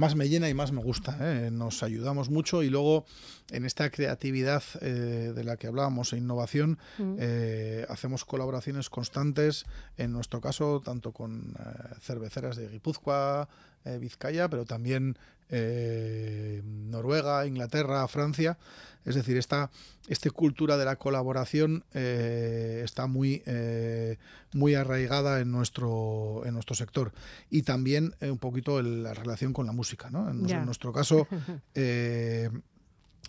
[0.00, 1.18] más me llena y más me gusta.
[1.20, 1.50] ¿eh?
[1.50, 3.04] Nos ayudamos mucho y luego
[3.50, 6.78] en esta creatividad eh, de la que hablábamos e innovación
[7.18, 9.66] eh, hacemos colaboraciones constantes,
[9.98, 11.54] en nuestro caso tanto con
[12.00, 13.46] cerveceras de Guipúzcoa,
[13.84, 15.16] eh, Vizcaya, pero también
[15.48, 18.58] eh, Noruega, Inglaterra, Francia.
[19.04, 19.70] Es decir, esta,
[20.08, 24.18] esta cultura de la colaboración eh, está muy, eh,
[24.52, 27.12] muy arraigada en nuestro, en nuestro sector.
[27.48, 30.10] Y también un poquito el- la relación con la música.
[30.10, 30.30] ¿no?
[30.30, 31.26] En, nuestro caso,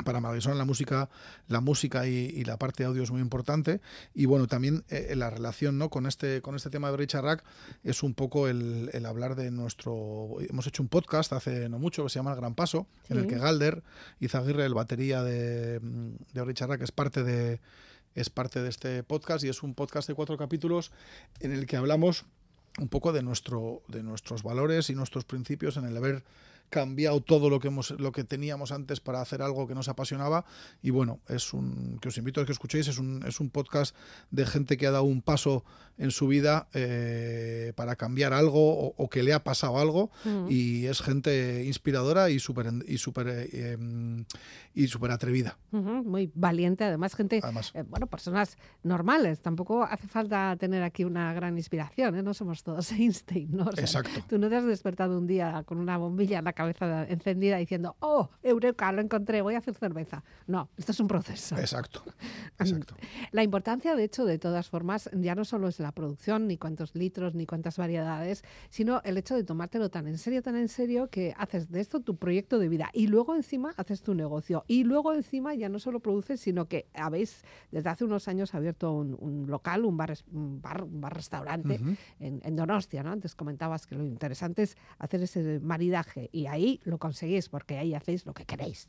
[0.04, 1.10] para Marisol la música,
[1.48, 3.82] la música y, y la parte de audio es muy importante.
[4.14, 5.89] Y bueno, también eh, la relación ¿no?
[5.89, 7.44] con, este, con este tema de Richard Rack
[7.84, 10.30] es un poco el, el hablar de nuestro...
[10.50, 13.28] Hemos hecho un podcast hace no mucho que se llama El Gran Paso, en el
[13.28, 13.84] que Galder
[14.20, 17.60] Izaguirre, el batería de, de Richard Rack, es parte de,
[18.16, 20.92] es parte de este podcast y es un podcast de cuatro capítulos
[21.39, 22.26] en el que hablamos
[22.80, 26.24] un poco de nuestro de nuestros valores y nuestros principios en el haber
[26.72, 30.45] cambiado todo lo que hemos lo que teníamos antes para hacer algo que nos apasionaba
[30.82, 33.95] y bueno es un que os invito a que escuchéis es un es un podcast
[34.32, 35.63] de gente que ha dado un paso
[35.97, 40.09] en su vida eh, para cambiar algo o, o que le ha pasado algo
[40.49, 44.26] y es gente inspiradora y súper y súper eh, em,
[44.74, 49.41] y súper atrevida Ujú, Muy valiente, además, gente, además eh, bueno, personas normales.
[49.41, 52.24] Tampoco hace falta tener aquí una gran inspiración, ¿eh?
[52.24, 53.65] No somos todos Einstein, ¿no?
[53.65, 54.24] O sea, Exacto.
[54.30, 57.95] Tú no te has despertado un día con una bombilla en la cabeza encendida diciendo,
[57.99, 60.24] oh, Eureka, lo encontré, voy a hacer cerveza.
[60.47, 61.57] No, esto es un proceso.
[61.57, 62.03] exacto
[62.59, 62.95] exacto
[63.32, 66.95] La importancia, de hecho, de todas formas, ya no solo es la producción, ni cuántos
[66.95, 71.09] litros, ni cuántas variedades, sino el hecho de tomártelo tan en serio, tan en serio,
[71.09, 72.89] que haces de esto tu proyecto de vida.
[72.93, 74.64] Y luego encima haces tu negocio.
[74.68, 78.93] Y luego encima ya no solo produces, sino que habéis, desde hace unos años, abierto
[78.93, 81.80] un, un local, un bar, un bar, un bar restaurante
[82.20, 83.12] en, en Donostia, ¿no?
[83.12, 86.30] Antes comentabas que lo interesante es hacer ese maridaje.
[86.32, 88.88] Y ahí lo conseguís, porque ahí hacéis lo que queréis.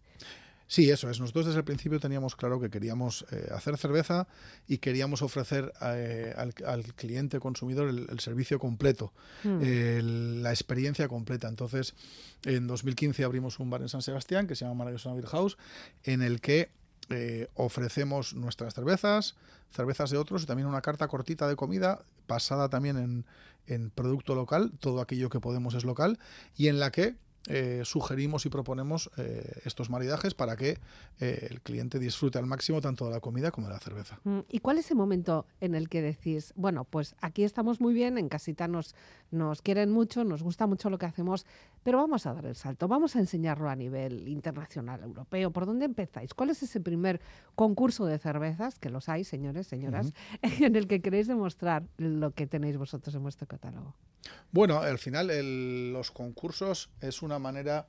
[0.68, 1.20] Sí, eso es.
[1.20, 4.26] Nosotros desde el principio teníamos claro que queríamos eh, hacer cerveza
[4.66, 9.12] y queríamos ofrecer eh, al, al cliente consumidor el, el servicio completo,
[9.44, 11.48] el- la experiencia completa.
[11.48, 11.94] Entonces,
[12.46, 15.58] en 2015 abrimos un bar en San Sebastián que se llama Maravillosa Beer House,
[16.04, 16.70] en el que
[17.10, 19.34] eh, ofrecemos nuestras cervezas,
[19.72, 23.26] cervezas de otros y también una carta cortita de comida basada también en,
[23.66, 26.18] en producto local, todo aquello que podemos es local,
[26.56, 27.16] y en la que
[27.48, 30.78] eh, sugerimos y proponemos eh, estos maridajes para que
[31.20, 34.20] eh, el cliente disfrute al máximo tanto de la comida como de la cerveza.
[34.24, 37.94] Mm, ¿Y cuál es el momento en el que decís, bueno, pues aquí estamos muy
[37.94, 38.94] bien, en casita nos,
[39.30, 41.44] nos quieren mucho, nos gusta mucho lo que hacemos,
[41.82, 45.50] pero vamos a dar el salto, vamos a enseñarlo a nivel internacional, europeo?
[45.50, 46.34] ¿Por dónde empezáis?
[46.34, 47.20] ¿Cuál es ese primer
[47.56, 50.12] concurso de cervezas, que los hay, señores, señoras,
[50.42, 53.96] en el que queréis demostrar lo que tenéis vosotros en vuestro catálogo?
[54.52, 57.86] Bueno, al final el- los concursos es una manera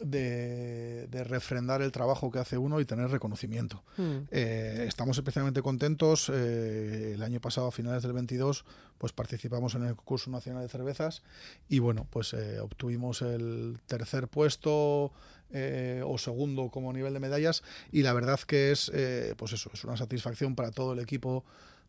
[0.00, 3.82] de, de refrendar el trabajo que hace uno y tener reconocimiento.
[3.96, 4.16] Mm.
[4.30, 6.30] Eh, estamos especialmente contentos.
[6.32, 8.64] eh, el año pasado, a finales del 22,
[8.98, 11.22] pues participamos en el concurso nacional de cervezas
[11.68, 15.12] y bueno, pues eh, obtuvimos el tercer puesto
[15.50, 18.92] o segundo como nivel de medallas y la verdad que es,
[19.38, 21.42] pues eso, es una satisfacción para todo el equipo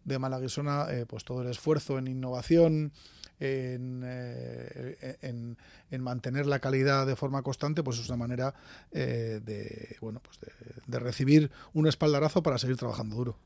[0.05, 2.93] de Malaguisona, pues todo el esfuerzo en innovación,
[3.39, 5.57] en, eh, en,
[5.91, 8.53] en mantener la calidad de forma constante, pues es una manera
[8.91, 10.51] eh, de, bueno, pues de,
[10.87, 13.37] de recibir un espaldarazo para seguir trabajando duro.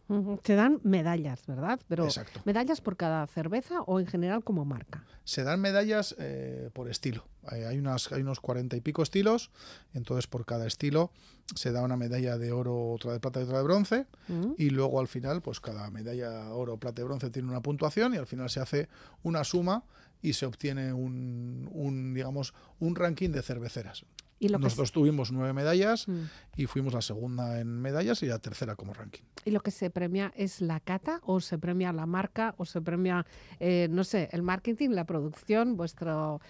[0.44, 1.80] Se dan medallas, ¿verdad?
[1.88, 2.42] Pero Exacto.
[2.46, 5.04] medallas por cada cerveza o en general como marca.
[5.24, 7.26] Se dan medallas eh, por estilo.
[7.48, 9.52] Hay, unas, hay unos cuarenta y pico estilos,
[9.94, 11.12] entonces por cada estilo
[11.56, 14.54] se da una medalla de oro, otra de plata y otra de bronce, Mm.
[14.58, 18.18] y luego al final, pues cada medalla oro, plata y bronce tiene una puntuación y
[18.18, 18.88] al final se hace
[19.24, 19.84] una suma
[20.22, 24.06] y se obtiene un, un digamos, un ranking de cerveceras.
[24.40, 26.24] Y lo que Nosotros tuvimos nueve medallas Mm.
[26.58, 29.22] y fuimos la segunda en medallas y la tercera como ranking.
[29.46, 32.82] ¿Y lo que se premia es la cata o se premia la marca o se
[32.82, 33.26] premia,
[33.60, 36.42] eh, no sé, el marketing, la producción, vuestro,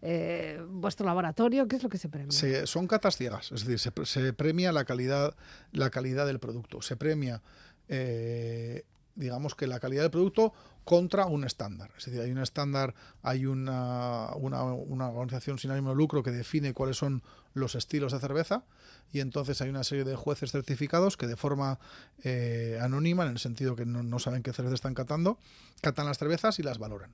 [0.00, 1.68] eh, vuestro laboratorio?
[1.68, 2.30] ¿Qué es lo que se premia?
[2.32, 5.36] Se- son catas ciegas, es decir, se premia la calidad,
[5.72, 7.42] la calidad del producto, se premia
[7.88, 8.84] eh,
[9.14, 10.52] digamos que la calidad del producto
[10.84, 11.90] contra un estándar.
[11.96, 16.30] Es decir, hay un estándar, hay una, una, una organización sin ánimo de lucro que
[16.30, 17.22] define cuáles son
[17.54, 18.64] los estilos de cerveza
[19.12, 21.78] y entonces hay una serie de jueces certificados que de forma
[22.24, 25.38] eh, anónima, en el sentido que no, no saben qué cerveza están catando,
[25.80, 27.12] catan las cervezas y las valoran.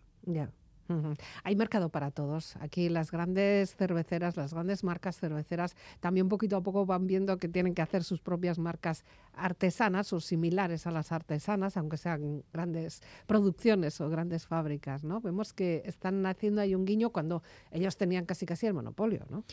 [1.44, 2.56] Hay mercado para todos.
[2.56, 7.48] Aquí las grandes cerveceras, las grandes marcas cerveceras, también poquito a poco van viendo que
[7.48, 13.02] tienen que hacer sus propias marcas artesanas o similares a las artesanas, aunque sean grandes
[13.26, 15.20] producciones o grandes fábricas, ¿no?
[15.20, 19.44] Vemos que están haciendo ahí un guiño cuando ellos tenían casi casi el monopolio, ¿no?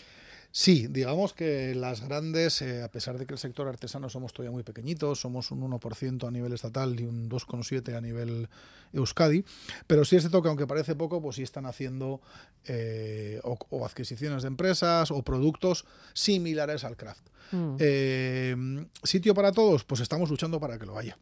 [0.57, 4.53] Sí, digamos que las grandes, eh, a pesar de que el sector artesano somos todavía
[4.53, 8.47] muy pequeñitos, somos un 1% a nivel estatal y un 2,7% a nivel
[8.93, 9.43] Euskadi,
[9.85, 12.21] pero sí es cierto que aunque parece poco, pues sí están haciendo
[12.63, 15.83] eh, o, o adquisiciones de empresas o productos
[16.13, 17.27] similares al craft.
[17.51, 17.75] Mm.
[17.77, 19.83] Eh, ¿Sitio para todos?
[19.83, 21.17] Pues estamos luchando para que lo haya.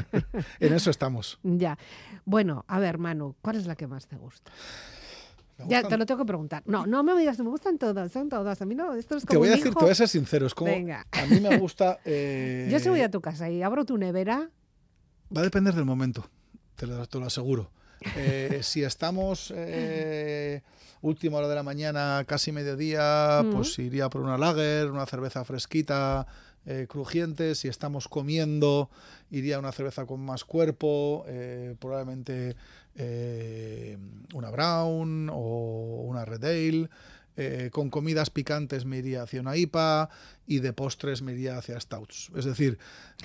[0.60, 1.38] en eso estamos.
[1.42, 1.76] Ya.
[2.24, 4.50] Bueno, a ver, Manu, ¿cuál es la que más te gusta?
[5.66, 6.62] Ya, te lo tengo que preguntar.
[6.66, 8.62] No, no me digas, me gustan todas, son todas.
[8.62, 9.78] A mí no, esto es como Te voy a decir, hijo.
[9.78, 11.06] te voy a ser sincero, es como Venga.
[11.10, 11.98] a mí me gusta.
[12.04, 14.50] eh, Yo si voy a tu casa y abro tu nevera,
[15.36, 16.24] Va a depender del momento,
[16.76, 17.70] te lo, te lo aseguro.
[18.16, 20.62] Eh, si estamos eh,
[21.02, 23.50] última hora de la mañana, casi mediodía, Mm.
[23.52, 26.26] pues iría por una lager, una cerveza fresquita,
[26.66, 27.54] eh, crujiente.
[27.54, 28.88] Si estamos comiendo,
[29.30, 31.26] iría a una cerveza con más cuerpo,
[31.78, 32.56] probablemente
[32.98, 33.96] eh,
[34.34, 36.88] una brown o una red ale.
[37.40, 40.10] Eh, con comidas picantes me iría hacia una IPA
[40.48, 42.30] y de postres me iría hacia stouts.
[42.34, 42.78] Es decir,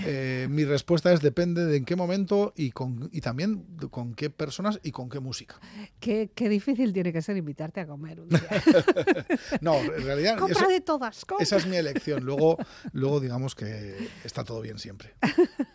[0.05, 4.29] eh, mi respuesta es depende de en qué momento y, con, y también con qué
[4.29, 5.55] personas y con qué música.
[5.99, 8.39] qué, qué difícil tiene que ser invitarte a comer un día.
[9.61, 11.43] No, en realidad Compra eso- de todas, compra.
[11.43, 12.25] esa es mi elección.
[12.25, 12.57] Luego,
[12.91, 15.13] luego digamos que está todo bien siempre.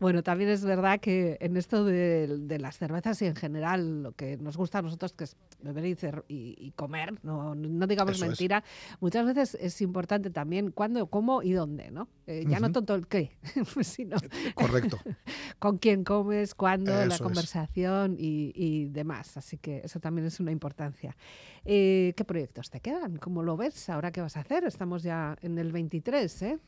[0.00, 4.12] Bueno, también es verdad que en esto de, de las cervezas y en general lo
[4.12, 5.92] que nos gusta a nosotros que es beber y,
[6.28, 8.28] y- y comer, no, no digamos Eso es.
[8.30, 8.64] mentira,
[9.00, 12.08] muchas veces es importante también cuándo, cómo y dónde, ¿no?
[12.26, 13.36] Eh, ya no tanto el qué,
[13.82, 14.16] sino
[14.54, 14.98] Correcto.
[15.58, 19.36] con quién comes, cuándo, la Eso conversación y, y demás.
[19.36, 21.16] Así que eso también es una importancia.
[21.64, 23.16] Eh, ¿Qué proyectos te quedan?
[23.16, 23.88] ¿Cómo lo ves?
[23.88, 24.64] ¿Ahora qué vas a hacer?
[24.64, 26.58] Estamos ya en el 23, ¿eh?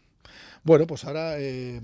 [0.63, 1.81] Bueno, pues ahora eh,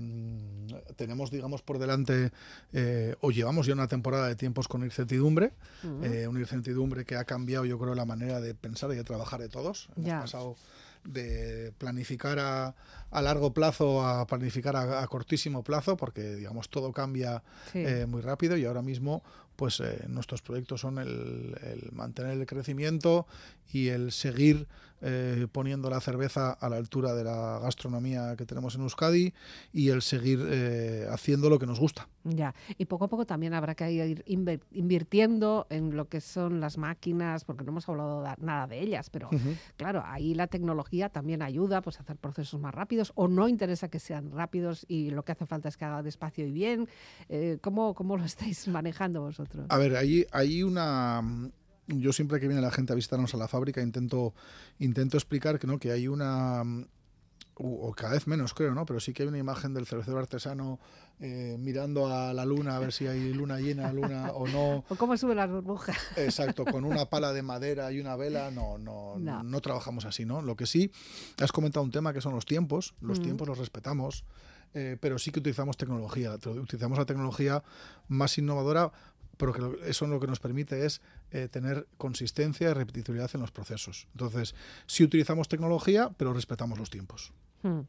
[0.95, 2.31] tenemos, digamos, por delante,
[2.73, 5.53] eh, o llevamos ya una temporada de tiempos con incertidumbre,
[6.01, 9.39] eh, una incertidumbre que ha cambiado, yo creo, la manera de pensar y de trabajar
[9.39, 9.89] de todos.
[9.95, 10.19] Hemos Ya.
[10.21, 10.55] pasado
[11.03, 12.75] de planificar a,
[13.09, 17.79] a largo plazo a planificar a, a cortísimo plazo, porque, digamos, todo cambia Sí.
[17.79, 19.23] eh, muy rápido y ahora mismo
[19.55, 23.27] pues eh, nuestros proyectos son el, el mantener el crecimiento
[23.71, 24.67] y el seguir
[25.01, 29.33] eh, poniendo la cerveza a la altura de la gastronomía que tenemos en Euskadi
[29.73, 32.07] y el seguir eh, haciendo lo que nos gusta.
[32.23, 34.23] Ya, y poco a poco también habrá que ir
[34.71, 39.09] invirtiendo en lo que son las máquinas, porque no hemos hablado da- nada de ellas,
[39.09, 39.29] pero
[39.77, 43.89] claro, ahí la tecnología también ayuda pues, a hacer procesos más rápidos o no interesa
[43.89, 46.87] que sean rápidos y lo que hace falta es que haga despacio y bien.
[47.29, 49.65] Eh, ¿cómo, ¿Cómo lo estáis manejando vosotros?
[49.69, 51.21] A ver, hay, hay una...
[51.99, 54.33] Yo siempre que viene la gente a visitarnos a la fábrica intento,
[54.79, 55.79] intento explicar que, ¿no?
[55.79, 56.63] que hay una...
[57.55, 58.85] O o cada vez menos creo, ¿no?
[58.85, 60.79] Pero sí que hay una imagen del cervecero artesano
[61.19, 64.83] eh, mirando a la luna a ver si hay luna llena, luna o no.
[64.89, 65.93] ¿O cómo sube la burbuja?
[66.15, 69.43] Exacto, con una pala de madera y una vela, no, no, No.
[69.43, 70.41] no, trabajamos así, ¿no?
[70.41, 70.91] Lo que sí,
[71.39, 73.23] has comentado un tema que son los tiempos, los Mm.
[73.23, 74.23] tiempos los respetamos,
[74.73, 77.63] eh, pero sí que utilizamos tecnología, utilizamos la tecnología
[78.07, 78.91] más innovadora,
[79.37, 81.01] pero que eso lo que nos permite es
[81.31, 84.07] eh, tener consistencia y repetibilidad en los procesos.
[84.13, 84.55] Entonces,
[84.85, 87.31] sí utilizamos tecnología, pero respetamos los tiempos.
[87.63, 87.81] Hmm,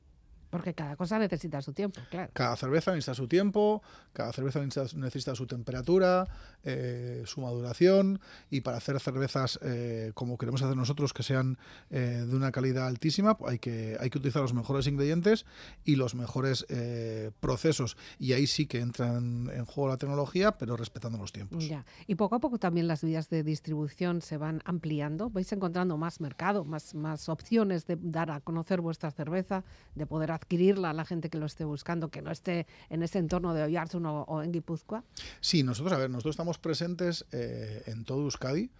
[0.52, 2.30] Porque cada cosa necesita su tiempo, claro.
[2.34, 3.82] Cada cerveza necesita su tiempo,
[4.12, 6.28] cada cerveza necesita, necesita su temperatura,
[6.62, 11.56] eh, su maduración y para hacer cervezas eh, como queremos hacer nosotros que sean
[11.90, 15.46] eh, de una calidad altísima pues hay que, hay que utilizar los mejores ingredientes
[15.84, 20.58] y los mejores eh, procesos y ahí sí que entra en, en juego la tecnología
[20.58, 21.66] pero respetando los tiempos.
[21.66, 21.86] Ya.
[22.06, 25.30] Y poco a poco también las vías de distribución se van ampliando.
[25.30, 30.30] Vais encontrando más mercado, más, más opciones de dar a conocer vuestra cerveza, de poder
[30.46, 33.62] adquirirla a la gente que lo esté buscando, que no esté en ese entorno de
[33.62, 35.04] Oyarzun o, o en Guipúzcoa.
[35.40, 38.70] Sí, nosotros, a ver, nosotros estamos presentes eh, en todo Euskadi.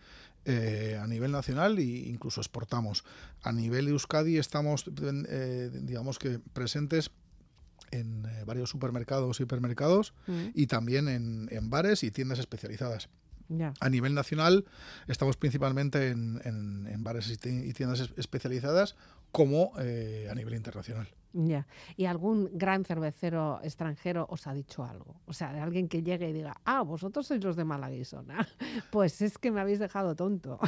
[0.45, 3.05] eh, a nivel nacional e incluso exportamos.
[3.43, 7.13] A nivel de Euskadi estamos, eh, digamos que presentes
[7.93, 13.09] en eh, varios supermercados y hipermercados Mm, y también en, en bares y tiendas especializadas.
[13.81, 14.65] A nivel nacional
[15.09, 18.97] estamos principalmente en, en- en bares y ti- y tiendas es- especializadas
[19.31, 21.07] como eh, a nivel internacional.
[21.33, 21.67] Ya.
[21.97, 25.21] ¿Y algún gran cervecero extranjero os ha dicho algo?
[25.27, 28.47] O sea, de alguien que llegue y diga, ah, vosotros sois los de Malaguisona.
[28.91, 30.59] Pues es que me habéis dejado tonto.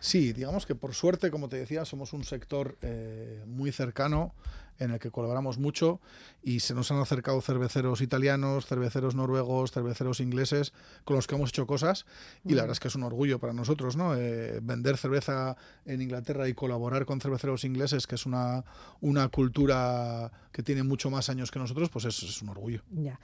[0.00, 4.34] Sí, digamos que por suerte, como te decía, somos un sector eh, muy cercano
[4.78, 6.00] en el que colaboramos mucho
[6.42, 10.72] y se nos han acercado cerveceros italianos, cerveceros noruegos, cerveceros ingleses
[11.04, 12.06] con los que hemos hecho cosas
[12.44, 14.14] y la verdad es que es un orgullo para nosotros, ¿no?
[14.14, 18.64] Eh, vender cerveza en Inglaterra y colaborar con cerveceros ingleses, que es una,
[19.00, 22.82] una cultura que tiene mucho más años que nosotros, pues es, es un orgullo.
[22.90, 23.18] Ya.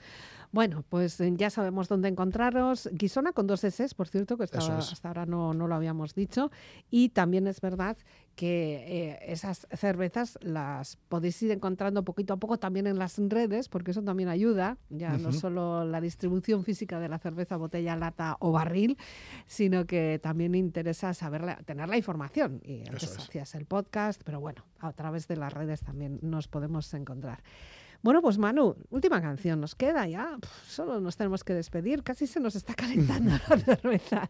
[0.51, 2.87] Bueno, pues eh, ya sabemos dónde encontraros.
[2.93, 4.91] Guisona con dos S, por cierto, que estaba- es.
[4.93, 6.49] hasta ahora no, no lo habíamos dicho.
[6.89, 7.97] Y también es verdad
[8.35, 13.69] que eh, esas cervezas las podéis ir encontrando poquito a poco también en las redes,
[13.69, 18.37] porque eso también ayuda, ya no solo la distribución física de la cerveza, botella, lata
[18.39, 18.97] o barril,
[19.47, 22.61] sino que también interesa saberla, tener la información.
[22.63, 26.93] Y antes hacías el podcast, pero bueno, a través de las redes también nos podemos
[26.93, 27.41] encontrar.
[28.05, 30.37] Bueno, pues Manu, última canción nos queda ya.
[30.67, 32.03] Solo nos tenemos que despedir.
[32.03, 34.29] Casi se nos está calentando la cerveza.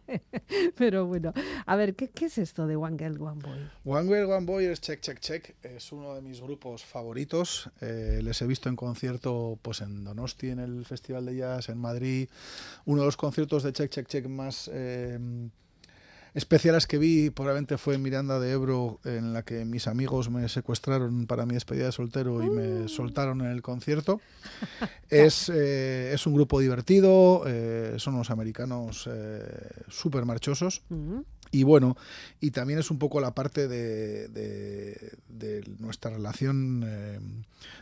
[0.78, 1.34] Pero bueno,
[1.66, 3.70] a ver, ¿qué, qué es esto de One Girl, One Boy?
[3.84, 5.56] One Girl, One Boy es Check, Check, Check.
[5.62, 7.70] Es uno de mis grupos favoritos.
[7.82, 11.78] Eh, les he visto en concierto pues en Donosti, en el Festival de Jazz, en
[11.78, 12.30] Madrid.
[12.86, 15.20] Uno de los conciertos de Check, Check, Check más eh,
[16.36, 20.48] especiales que vi probablemente fue en Miranda de Ebro, en la que mis amigos me
[20.50, 24.20] secuestraron para mi despedida de soltero y me soltaron en el concierto.
[25.10, 29.42] es, eh, es un grupo divertido, eh, son unos americanos eh,
[29.88, 30.84] súper marchosos.
[30.90, 31.20] Mm,
[31.52, 31.96] Y bueno,
[32.42, 37.20] y también es un poco la parte de, de- de nuestra relación eh,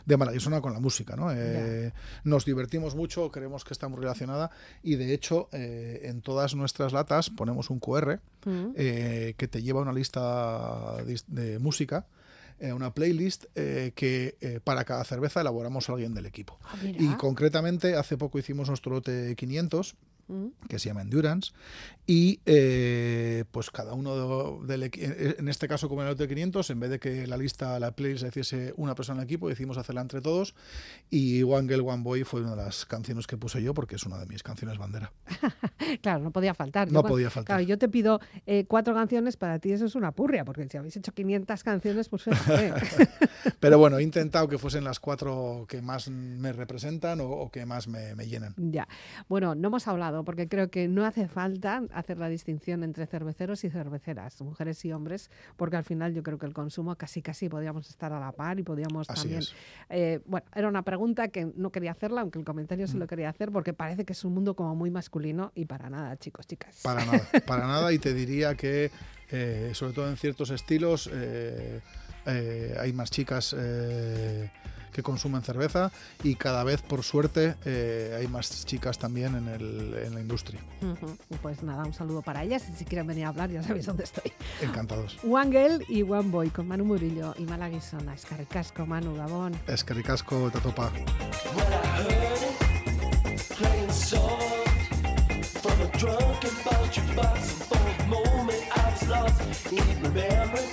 [0.06, 1.32] de Malaguisona con la música, ¿no?
[1.32, 1.92] Eh,
[2.24, 4.50] nos divertimos mucho, creemos que está muy relacionada
[4.82, 8.66] y de hecho eh, en todas nuestras latas ponemos un QR mm.
[8.76, 10.96] eh, que te lleva a una lista
[11.26, 12.06] de música,
[12.60, 16.58] eh, una playlist eh, que eh, para cada cerveza elaboramos a alguien del equipo.
[16.64, 16.76] Ah.
[16.84, 20.13] Y concretamente hace poco hicimos nuestro lote 500 Mm,
[20.68, 21.52] que se llama Endurance,
[22.06, 26.28] y eh, pues cada uno de- del equi- en este caso como en el lote
[26.28, 29.24] 500, en vez de que la lista, la playlist la hiciese una persona en el
[29.24, 30.54] equipo, decidimos hacerla entre todos,
[31.10, 34.04] y One Girl, One Boy fue una de las canciones que puse yo, porque es
[34.04, 35.12] una de mis canciones bandera.
[36.00, 36.90] Claro, no podía faltar.
[36.90, 37.56] No Yo, podía faltar.
[37.56, 40.76] Claro, yo te pido eh, cuatro canciones, para ti eso es una purria, porque si
[40.78, 42.24] habéis hecho 500 canciones, pues.
[43.60, 47.66] Pero bueno, he intentado que fuesen las cuatro que más me representan o, o que
[47.66, 48.54] más me, me llenan.
[48.56, 48.88] Ya.
[49.28, 53.64] Bueno, no hemos hablado porque creo que no hace falta hacer la distinción entre cerveceros
[53.64, 57.48] y cerveceras, mujeres y hombres, porque al final yo creo que el consumo casi casi
[57.48, 59.42] podíamos estar a la par y podíamos Así también.
[59.88, 62.88] eh, bueno, era una pregunta que no quería hacerla, aunque el comentario Mm.
[62.88, 65.88] sí lo quería hacer, porque parece que es un mundo como muy masculino y para
[65.88, 66.80] nada, chicos, chicas.
[66.82, 67.92] Para nada, para nada.
[67.92, 68.90] Y te diría que,
[69.30, 71.80] eh, sobre todo en ciertos estilos, eh,
[72.26, 73.54] eh, hay más chicas
[74.94, 75.90] que consumen cerveza
[76.22, 80.60] y cada vez, por suerte, eh, hay más chicas también en, el- en la industria.
[81.42, 84.04] Pues nada, un saludo para ellas y si quieren venir a hablar ya sabéis dónde
[84.04, 84.32] estoy.
[84.62, 85.18] Encantados.
[85.28, 88.14] One Girl y One Boy con Manu Murillo y Malaguisona.
[88.14, 89.54] Es que ricasco, Manu Gabón.
[89.66, 90.90] Es que ricasco, te topa.
[93.58, 94.42] playing soft
[95.62, 97.52] from a drunken vulture box.
[97.52, 100.70] And for a moment I was lost in remembering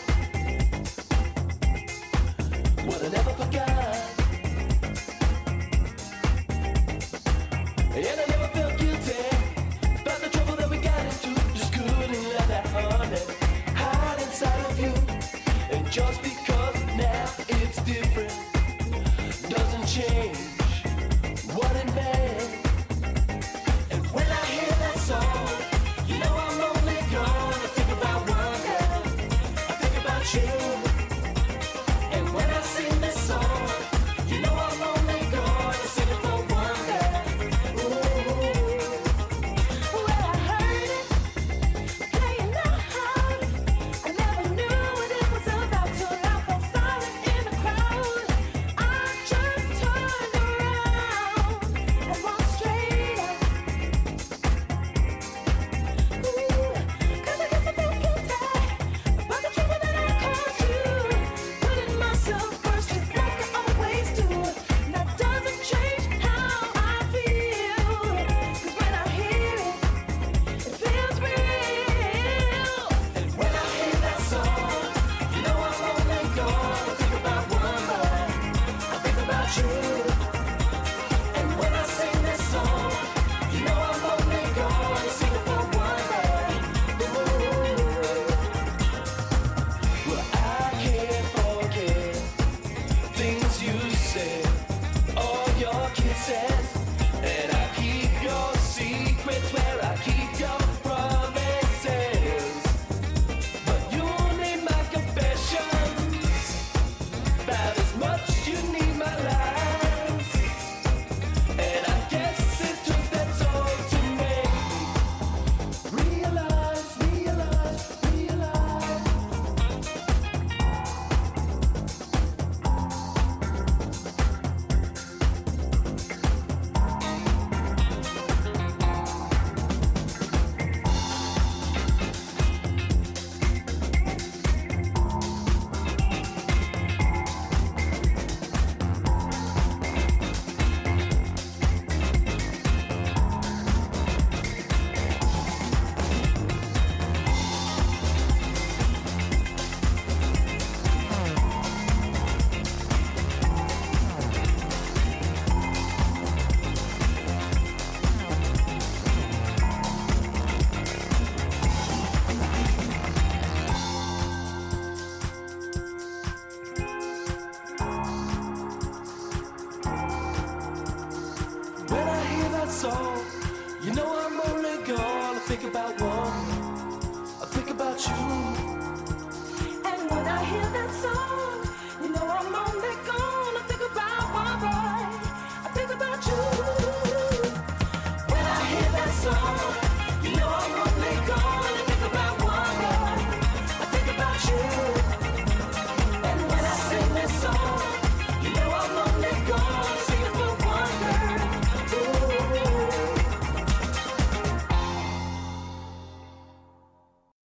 [2.87, 3.90] what I never forgot.
[8.03, 8.30] And I